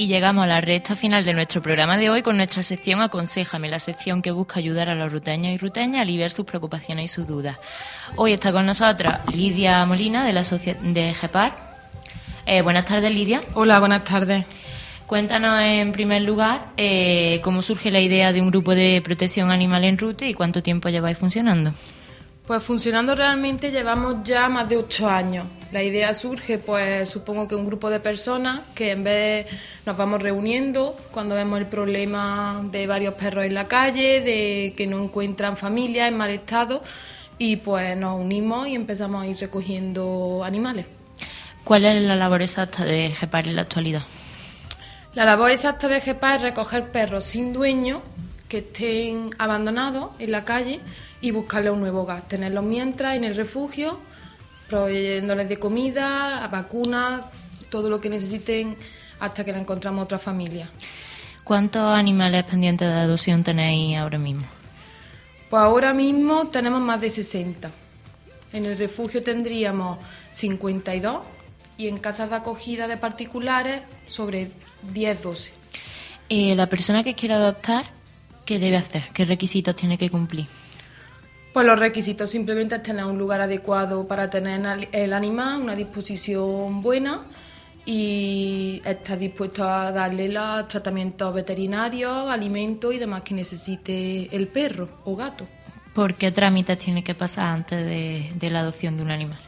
Y 0.00 0.06
llegamos 0.06 0.44
a 0.44 0.46
la 0.46 0.60
recta 0.60 0.94
final 0.94 1.24
de 1.24 1.34
nuestro 1.34 1.60
programa 1.60 1.96
de 1.96 2.08
hoy 2.08 2.22
con 2.22 2.36
nuestra 2.36 2.62
sección 2.62 3.00
Aconséjame, 3.00 3.68
la 3.68 3.80
sección 3.80 4.22
que 4.22 4.30
busca 4.30 4.60
ayudar 4.60 4.88
a 4.88 4.94
los 4.94 5.12
ruteños 5.12 5.52
y 5.52 5.56
ruteñas 5.56 5.98
a 5.98 6.02
aliviar 6.02 6.30
sus 6.30 6.44
preocupaciones 6.46 7.06
y 7.06 7.08
sus 7.08 7.26
dudas. 7.26 7.56
Hoy 8.14 8.32
está 8.32 8.52
con 8.52 8.64
nosotras 8.64 9.22
Lidia 9.34 9.84
Molina 9.86 10.24
de 10.24 10.32
la 10.32 10.44
socia- 10.44 10.76
de 10.80 11.14
GEPAR. 11.14 11.56
Eh, 12.46 12.62
buenas 12.62 12.84
tardes, 12.84 13.10
Lidia. 13.10 13.40
Hola, 13.54 13.80
buenas 13.80 14.04
tardes. 14.04 14.44
Cuéntanos 15.08 15.60
en 15.62 15.90
primer 15.90 16.22
lugar 16.22 16.68
eh, 16.76 17.40
cómo 17.42 17.60
surge 17.60 17.90
la 17.90 17.98
idea 17.98 18.32
de 18.32 18.40
un 18.40 18.50
grupo 18.50 18.76
de 18.76 19.02
protección 19.02 19.50
animal 19.50 19.82
en 19.82 19.98
Rute 19.98 20.28
y 20.28 20.34
cuánto 20.34 20.62
tiempo 20.62 20.90
lleváis 20.90 21.18
funcionando. 21.18 21.72
Pues 22.48 22.62
funcionando 22.62 23.14
realmente 23.14 23.70
llevamos 23.70 24.24
ya 24.24 24.48
más 24.48 24.66
de 24.70 24.78
ocho 24.78 25.06
años. 25.06 25.46
La 25.70 25.82
idea 25.82 26.14
surge, 26.14 26.56
pues 26.56 27.06
supongo 27.06 27.46
que 27.46 27.54
un 27.54 27.66
grupo 27.66 27.90
de 27.90 28.00
personas 28.00 28.62
que 28.74 28.92
en 28.92 29.04
vez 29.04 29.46
nos 29.84 29.98
vamos 29.98 30.22
reuniendo 30.22 30.96
cuando 31.10 31.34
vemos 31.34 31.58
el 31.58 31.66
problema 31.66 32.64
de 32.72 32.86
varios 32.86 33.12
perros 33.12 33.44
en 33.44 33.52
la 33.52 33.66
calle, 33.66 34.22
de 34.22 34.72
que 34.74 34.86
no 34.86 35.04
encuentran 35.04 35.58
familia 35.58 36.08
en 36.08 36.16
mal 36.16 36.30
estado 36.30 36.82
y 37.36 37.56
pues 37.56 37.94
nos 37.98 38.18
unimos 38.18 38.66
y 38.66 38.76
empezamos 38.76 39.24
a 39.24 39.26
ir 39.26 39.36
recogiendo 39.36 40.42
animales. 40.42 40.86
¿Cuál 41.64 41.84
es 41.84 42.00
la 42.00 42.16
labor 42.16 42.40
exacta 42.40 42.82
de 42.82 43.10
GEPAR 43.10 43.46
en 43.46 43.56
la 43.56 43.62
actualidad? 43.62 44.04
La 45.12 45.26
labor 45.26 45.50
exacta 45.50 45.86
de 45.86 46.00
GEPA 46.00 46.36
es 46.36 46.40
recoger 46.40 46.90
perros 46.90 47.24
sin 47.24 47.52
dueño 47.52 48.00
que 48.48 48.58
estén 48.58 49.30
abandonados 49.38 50.10
en 50.18 50.32
la 50.32 50.44
calle 50.44 50.80
y 51.20 51.30
buscarle 51.30 51.70
un 51.70 51.80
nuevo 51.80 52.02
hogar. 52.02 52.22
Tenerlos 52.22 52.64
mientras 52.64 53.16
en 53.16 53.24
el 53.24 53.36
refugio, 53.36 53.98
proveyéndoles 54.68 55.48
de 55.48 55.58
comida, 55.58 56.48
vacunas, 56.50 57.22
todo 57.68 57.90
lo 57.90 58.00
que 58.00 58.08
necesiten 58.08 58.76
hasta 59.20 59.44
que 59.44 59.52
le 59.52 59.58
encontramos 59.58 60.04
otra 60.04 60.18
familia. 60.18 60.68
¿Cuántos 61.44 61.96
animales 61.96 62.44
pendientes 62.44 62.88
de 62.88 62.94
adopción 62.94 63.42
tenéis 63.42 63.96
ahora 63.96 64.18
mismo? 64.18 64.44
Pues 65.48 65.62
ahora 65.62 65.94
mismo 65.94 66.48
tenemos 66.48 66.80
más 66.80 67.00
de 67.00 67.10
60. 67.10 67.70
En 68.52 68.66
el 68.66 68.78
refugio 68.78 69.22
tendríamos 69.22 69.98
52 70.30 71.20
y 71.78 71.88
en 71.88 71.98
casas 71.98 72.30
de 72.30 72.36
acogida 72.36 72.86
de 72.86 72.96
particulares 72.96 73.82
sobre 74.06 74.50
10, 74.92 75.22
12. 75.22 75.52
Eh, 76.28 76.54
la 76.54 76.66
persona 76.66 77.02
que 77.02 77.14
quiera 77.14 77.36
adoptar, 77.36 77.90
¿qué 78.48 78.58
debe 78.58 78.78
hacer? 78.78 79.02
¿Qué 79.12 79.26
requisitos 79.26 79.76
tiene 79.76 79.98
que 79.98 80.08
cumplir? 80.08 80.46
Pues 81.52 81.66
los 81.66 81.78
requisitos 81.78 82.30
simplemente 82.30 82.76
es 82.76 82.82
tener 82.82 83.04
un 83.04 83.18
lugar 83.18 83.42
adecuado 83.42 84.08
para 84.08 84.30
tener 84.30 84.88
el 84.90 85.12
animal, 85.12 85.60
una 85.60 85.74
disposición 85.74 86.80
buena 86.80 87.26
y 87.84 88.80
estar 88.86 89.18
dispuesto 89.18 89.68
a 89.68 89.92
darle 89.92 90.30
los 90.30 90.66
tratamientos 90.66 91.34
veterinarios, 91.34 92.30
alimentos 92.30 92.94
y 92.94 92.98
demás 92.98 93.20
que 93.20 93.34
necesite 93.34 94.34
el 94.34 94.48
perro 94.48 94.88
o 95.04 95.14
gato. 95.14 95.46
¿Por 95.92 96.14
qué 96.14 96.32
trámites 96.32 96.78
tiene 96.78 97.04
que 97.04 97.14
pasar 97.14 97.46
antes 97.46 97.84
de, 97.84 98.32
de 98.34 98.50
la 98.50 98.60
adopción 98.60 98.96
de 98.96 99.02
un 99.02 99.10
animal? 99.10 99.47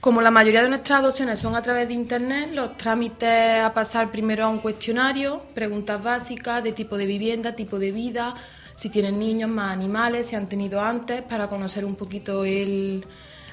Como 0.00 0.22
la 0.22 0.30
mayoría 0.30 0.62
de 0.62 0.70
nuestras 0.70 1.00
adopciones 1.00 1.40
son 1.40 1.54
a 1.56 1.60
través 1.60 1.86
de 1.86 1.92
Internet, 1.92 2.52
los 2.54 2.78
trámites 2.78 3.60
a 3.62 3.74
pasar 3.74 4.10
primero 4.10 4.46
a 4.46 4.48
un 4.48 4.58
cuestionario, 4.58 5.42
preguntas 5.52 6.02
básicas 6.02 6.64
de 6.64 6.72
tipo 6.72 6.96
de 6.96 7.04
vivienda, 7.04 7.54
tipo 7.54 7.78
de 7.78 7.92
vida, 7.92 8.34
si 8.76 8.88
tienen 8.88 9.18
niños, 9.18 9.50
más 9.50 9.74
animales, 9.74 10.28
si 10.28 10.36
han 10.36 10.48
tenido 10.48 10.80
antes, 10.80 11.20
para 11.20 11.48
conocer 11.48 11.84
un 11.84 11.96
poquito 11.96 12.46
el, 12.46 13.04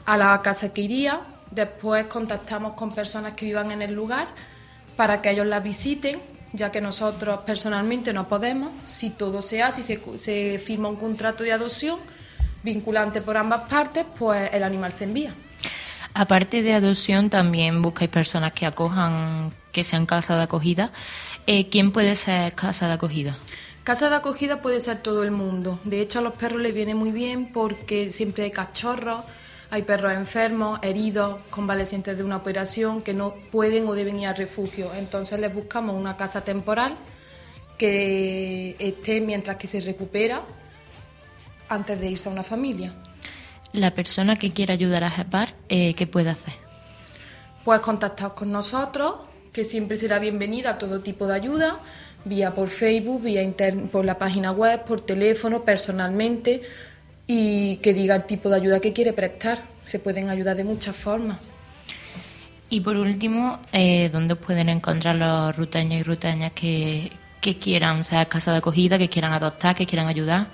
a 0.05 0.15
la 0.15 0.41
casa 0.41 0.71
que 0.71 0.79
iría. 0.79 1.19
Después 1.51 2.05
contactamos 2.05 2.75
con 2.75 2.93
personas 2.93 3.33
que 3.33 3.45
vivan 3.45 3.71
en 3.71 3.81
el 3.81 3.93
lugar 3.93 4.29
para 4.95 5.21
que 5.21 5.31
ellos 5.31 5.47
la 5.47 5.59
visiten, 5.59 6.17
ya 6.53 6.71
que 6.71 6.79
nosotros 6.79 7.41
personalmente 7.45 8.13
no 8.13 8.29
podemos. 8.29 8.71
Si 8.85 9.09
todo 9.09 9.41
se 9.41 9.61
hace, 9.61 9.83
si 9.83 9.97
se, 9.97 10.17
se 10.17 10.59
firma 10.59 10.87
un 10.87 10.95
contrato 10.95 11.43
de 11.43 11.51
adopción 11.51 11.99
vinculante 12.63 13.21
por 13.21 13.35
ambas 13.35 13.69
partes, 13.69 14.05
pues 14.17 14.49
el 14.53 14.63
animal 14.63 14.93
se 14.93 15.03
envía. 15.03 15.33
Aparte 16.19 16.63
de 16.63 16.73
adopción, 16.73 17.29
también 17.29 17.83
buscáis 17.83 18.09
personas 18.09 18.51
que 18.51 18.65
acojan, 18.65 19.51
que 19.71 19.83
sean 19.83 20.07
casa 20.07 20.35
de 20.35 20.41
acogida. 20.41 20.91
Eh, 21.45 21.69
¿Quién 21.69 21.91
puede 21.91 22.15
ser 22.15 22.53
casa 22.53 22.87
de 22.87 22.93
acogida? 22.93 23.37
Casa 23.83 24.09
de 24.09 24.15
acogida 24.15 24.59
puede 24.59 24.79
ser 24.79 25.03
todo 25.03 25.21
el 25.21 25.29
mundo. 25.29 25.79
De 25.83 26.01
hecho, 26.01 26.17
a 26.17 26.21
los 26.23 26.35
perros 26.35 26.59
les 26.59 26.73
viene 26.73 26.95
muy 26.95 27.11
bien 27.11 27.51
porque 27.53 28.11
siempre 28.11 28.45
hay 28.45 28.49
cachorros, 28.49 29.25
hay 29.69 29.83
perros 29.83 30.11
enfermos, 30.11 30.79
heridos, 30.81 31.37
convalecientes 31.51 32.17
de 32.17 32.23
una 32.23 32.37
operación 32.37 33.03
que 33.03 33.13
no 33.13 33.35
pueden 33.51 33.87
o 33.87 33.93
deben 33.93 34.19
ir 34.19 34.25
al 34.25 34.37
refugio. 34.37 34.95
Entonces 34.95 35.39
les 35.39 35.53
buscamos 35.53 35.95
una 35.95 36.17
casa 36.17 36.41
temporal 36.41 36.95
que 37.77 38.75
esté 38.79 39.21
mientras 39.21 39.57
que 39.57 39.67
se 39.67 39.81
recupera 39.81 40.41
antes 41.69 41.99
de 41.99 42.09
irse 42.09 42.27
a 42.27 42.31
una 42.31 42.43
familia. 42.43 42.95
La 43.73 43.91
persona 43.93 44.35
que 44.35 44.51
quiera 44.51 44.73
ayudar 44.73 45.03
a 45.03 45.09
JEPAR, 45.11 45.53
eh, 45.69 45.93
¿qué 45.93 46.07
puede 46.07 46.29
hacer? 46.29 46.53
Puedes 47.63 47.81
contactar 47.81 48.33
con 48.33 48.51
nosotros, 48.51 49.15
que 49.51 49.63
siempre 49.65 49.97
será 49.97 50.19
bienvenida 50.19 50.71
a 50.71 50.77
todo 50.77 51.01
tipo 51.01 51.27
de 51.27 51.35
ayuda, 51.35 51.79
vía 52.25 52.55
por 52.55 52.69
Facebook, 52.69 53.23
vía 53.23 53.43
inter- 53.43 53.87
por 53.91 54.05
la 54.05 54.17
página 54.17 54.51
web, 54.51 54.83
por 54.85 55.01
teléfono, 55.01 55.63
personalmente, 55.63 56.61
y 57.27 57.77
que 57.77 57.93
diga 57.93 58.15
el 58.15 58.23
tipo 58.23 58.49
de 58.49 58.55
ayuda 58.55 58.79
que 58.79 58.93
quiere 58.93 59.11
prestar. 59.13 59.63
Se 59.83 59.99
pueden 59.99 60.29
ayudar 60.29 60.55
de 60.55 60.63
muchas 60.63 60.95
formas. 60.95 61.49
Y 62.69 62.81
por 62.81 62.97
último, 62.97 63.59
eh, 63.71 64.09
¿dónde 64.11 64.35
pueden 64.35 64.69
encontrar 64.69 65.15
los 65.15 65.55
ruteños 65.55 65.99
y 66.01 66.03
ruteñas 66.03 66.51
que, 66.53 67.11
que 67.41 67.57
quieran 67.57 68.03
ser 68.03 68.27
casa 68.27 68.51
de 68.51 68.57
acogida, 68.57 68.97
que 68.97 69.09
quieran 69.09 69.33
adoptar, 69.33 69.75
que 69.75 69.85
quieran 69.85 70.07
ayudar? 70.07 70.47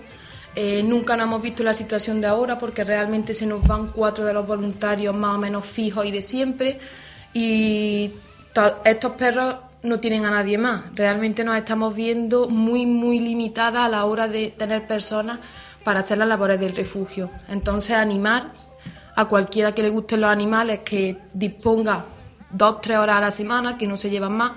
eh, 0.57 0.83
nunca 0.83 1.17
nos 1.17 1.27
hemos 1.27 1.43
visto 1.43 1.63
la 1.63 1.75
situación 1.75 2.21
de 2.21 2.27
ahora 2.27 2.59
porque 2.59 2.83
realmente 2.85 3.35
se 3.35 3.47
nos 3.47 3.67
van 3.67 3.89
cuatro 3.89 4.25
de 4.25 4.33
los 4.35 4.47
voluntarios 4.47 5.15
más 5.15 5.37
o 5.37 5.39
menos 5.39 5.65
fijos 5.65 6.05
y 6.07 6.11
de 6.11 6.23
siempre 6.23 6.79
y 7.33 8.11
to- 8.53 8.77
estos 8.85 9.13
perros 9.13 9.57
no 9.83 9.99
tienen 10.01 10.25
a 10.27 10.31
nadie 10.31 10.59
más. 10.59 10.83
Realmente 10.95 11.43
nos 11.45 11.57
estamos 11.57 11.95
viendo 11.95 12.49
muy, 12.49 12.85
muy 12.85 13.19
limitadas 13.21 13.85
a 13.87 13.89
la 13.89 14.05
hora 14.05 14.29
de 14.29 14.49
tener 14.51 14.87
personas 14.87 15.39
para 15.85 16.01
hacer 16.01 16.19
las 16.19 16.29
labores 16.29 16.61
del 16.61 16.77
refugio. 16.77 17.31
Entonces 17.49 17.97
animar 17.97 18.53
a 19.17 19.25
cualquiera 19.27 19.73
que 19.75 19.83
le 19.83 19.89
gusten 19.91 20.21
los 20.21 20.31
animales 20.31 20.81
que 20.81 21.17
disponga 21.33 22.05
dos, 22.51 22.81
tres 22.81 22.99
horas 22.99 23.17
a 23.17 23.21
la 23.21 23.31
semana, 23.31 23.79
que 23.79 23.87
no 23.87 23.97
se 23.97 24.11
llevan 24.11 24.33
más, 24.37 24.53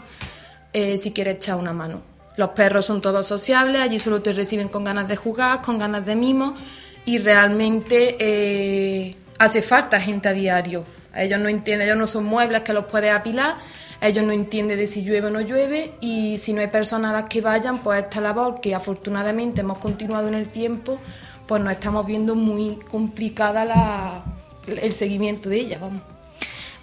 eh, 0.74 0.98
si 0.98 1.12
quiere 1.12 1.32
echar 1.32 1.56
una 1.58 1.72
mano. 1.72 2.02
Los 2.36 2.50
perros 2.50 2.86
son 2.86 3.02
todos 3.02 3.28
sociables, 3.28 3.82
allí 3.82 4.00
solo 4.00 4.22
te 4.22 4.34
reciben 4.34 4.68
con 4.68 4.84
ganas 4.84 5.08
de 5.08 5.16
jugar, 5.16 5.62
con 5.62 5.78
ganas 5.78 6.06
de 6.06 6.16
mimo 6.16 6.56
y 7.06 7.20
realmente 7.20 8.16
eh, 8.20 9.16
hace 9.38 9.62
falta 9.62 10.00
gente 10.00 10.30
a 10.30 10.34
diario. 10.34 10.84
Ellos 11.16 11.40
no 11.40 11.50
entienden, 11.50 11.88
ellos 11.88 11.98
no 11.98 12.08
son 12.08 12.24
muebles 12.24 12.62
que 12.62 12.74
los 12.74 12.86
puedes 12.86 13.14
apilar, 13.14 13.58
ellos 14.02 14.24
no 14.26 14.32
entienden 14.32 14.78
de 14.78 14.88
si 14.88 15.04
llueve 15.04 15.28
o 15.28 15.30
no 15.30 15.42
llueve 15.42 15.94
y 16.02 16.38
si 16.40 16.54
no 16.54 16.62
hay 16.62 16.68
personas 16.68 17.12
a 17.12 17.14
las 17.14 17.24
que 17.26 17.42
vayan, 17.42 17.80
pues 17.80 18.04
esta 18.04 18.20
labor 18.20 18.62
que 18.62 18.74
afortunadamente 18.74 19.62
hemos 19.62 19.78
continuado 19.78 20.28
en 20.28 20.34
el 20.34 20.50
tiempo, 20.50 20.98
pues 21.48 21.62
nos 21.62 21.74
estamos 21.74 22.06
viendo 22.06 22.34
muy 22.34 22.78
complicada 22.90 23.64
la, 23.64 24.24
el 24.66 24.94
seguimiento 24.94 25.50
de 25.50 25.60
ella, 25.60 25.78
vamos. 25.80 26.02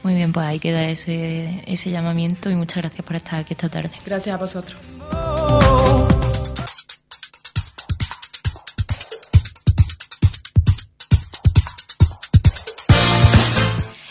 Muy 0.03 0.15
bien, 0.15 0.33
pues 0.33 0.47
ahí 0.47 0.59
queda 0.59 0.85
ese, 0.85 1.63
ese 1.67 1.91
llamamiento 1.91 2.51
y 2.51 2.55
muchas 2.55 2.85
gracias 2.85 3.05
por 3.05 3.17
estar 3.17 3.41
aquí 3.41 3.53
esta 3.53 3.69
tarde. 3.69 3.91
Gracias 4.07 4.35
a 4.35 4.39
vosotros. 4.39 4.79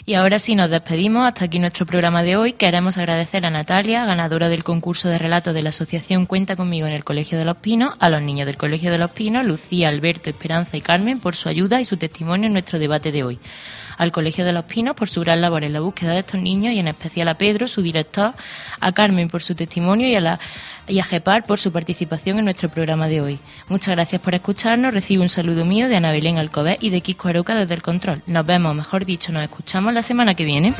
Y 0.09 0.15
ahora 0.15 0.39
sí 0.39 0.55
nos 0.55 0.71
despedimos. 0.71 1.27
Hasta 1.27 1.45
aquí 1.45 1.59
nuestro 1.59 1.85
programa 1.85 2.23
de 2.23 2.35
hoy. 2.35 2.53
Queremos 2.53 2.97
agradecer 2.97 3.45
a 3.45 3.51
Natalia, 3.51 4.05
ganadora 4.05 4.49
del 4.49 4.63
concurso 4.63 5.07
de 5.07 5.19
relato 5.19 5.53
de 5.53 5.61
la 5.61 5.69
Asociación 5.69 6.25
Cuenta 6.25 6.55
conmigo 6.55 6.87
en 6.87 6.93
el 6.93 7.03
Colegio 7.03 7.37
de 7.37 7.45
los 7.45 7.59
Pinos, 7.59 7.93
a 7.99 8.09
los 8.09 8.19
niños 8.23 8.47
del 8.47 8.57
Colegio 8.57 8.91
de 8.91 8.97
los 8.97 9.11
Pinos, 9.11 9.45
Lucía, 9.45 9.87
Alberto, 9.87 10.31
Esperanza 10.31 10.77
y 10.77 10.81
Carmen 10.81 11.19
por 11.19 11.35
su 11.35 11.47
ayuda 11.47 11.79
y 11.79 11.85
su 11.85 11.97
testimonio 11.97 12.47
en 12.47 12.53
nuestro 12.53 12.79
debate 12.79 13.11
de 13.11 13.21
hoy. 13.21 13.37
Al 13.99 14.11
Colegio 14.11 14.45
de 14.45 14.53
los 14.53 14.65
Pinos 14.65 14.95
por 14.95 15.09
su 15.09 15.21
gran 15.21 15.41
labor 15.41 15.63
en 15.63 15.73
la 15.73 15.81
búsqueda 15.81 16.13
de 16.13 16.21
estos 16.21 16.41
niños 16.41 16.73
y 16.73 16.79
en 16.79 16.87
especial 16.87 17.27
a 17.27 17.35
Pedro, 17.35 17.67
su 17.67 17.83
director, 17.83 18.33
a 18.79 18.91
Carmen 18.91 19.29
por 19.29 19.43
su 19.43 19.53
testimonio 19.53 20.07
y 20.07 20.15
a 20.15 20.21
la 20.21 20.39
y 20.89 20.99
a 20.99 21.03
Gepar 21.03 21.45
por 21.45 21.59
su 21.59 21.71
participación 21.71 22.39
en 22.39 22.45
nuestro 22.45 22.69
programa 22.69 23.07
de 23.07 23.21
hoy. 23.21 23.39
Muchas 23.67 23.95
gracias 23.95 24.21
por 24.21 24.33
escucharnos. 24.33 24.93
Recibe 24.93 25.23
un 25.23 25.29
saludo 25.29 25.65
mío 25.65 25.87
de 25.87 25.95
Ana 25.95 26.11
Belén 26.11 26.37
Alcobé 26.37 26.77
y 26.81 26.89
de 26.89 27.01
Kiko 27.01 27.29
Aroca 27.29 27.55
desde 27.55 27.75
el 27.75 27.81
control. 27.81 28.21
Nos 28.27 28.45
vemos, 28.45 28.75
mejor 28.75 29.05
dicho, 29.05 29.31
nos 29.31 29.43
escuchamos 29.43 29.93
la 29.93 30.03
semana 30.03 30.33
que 30.33 30.45
viene. 30.45 30.73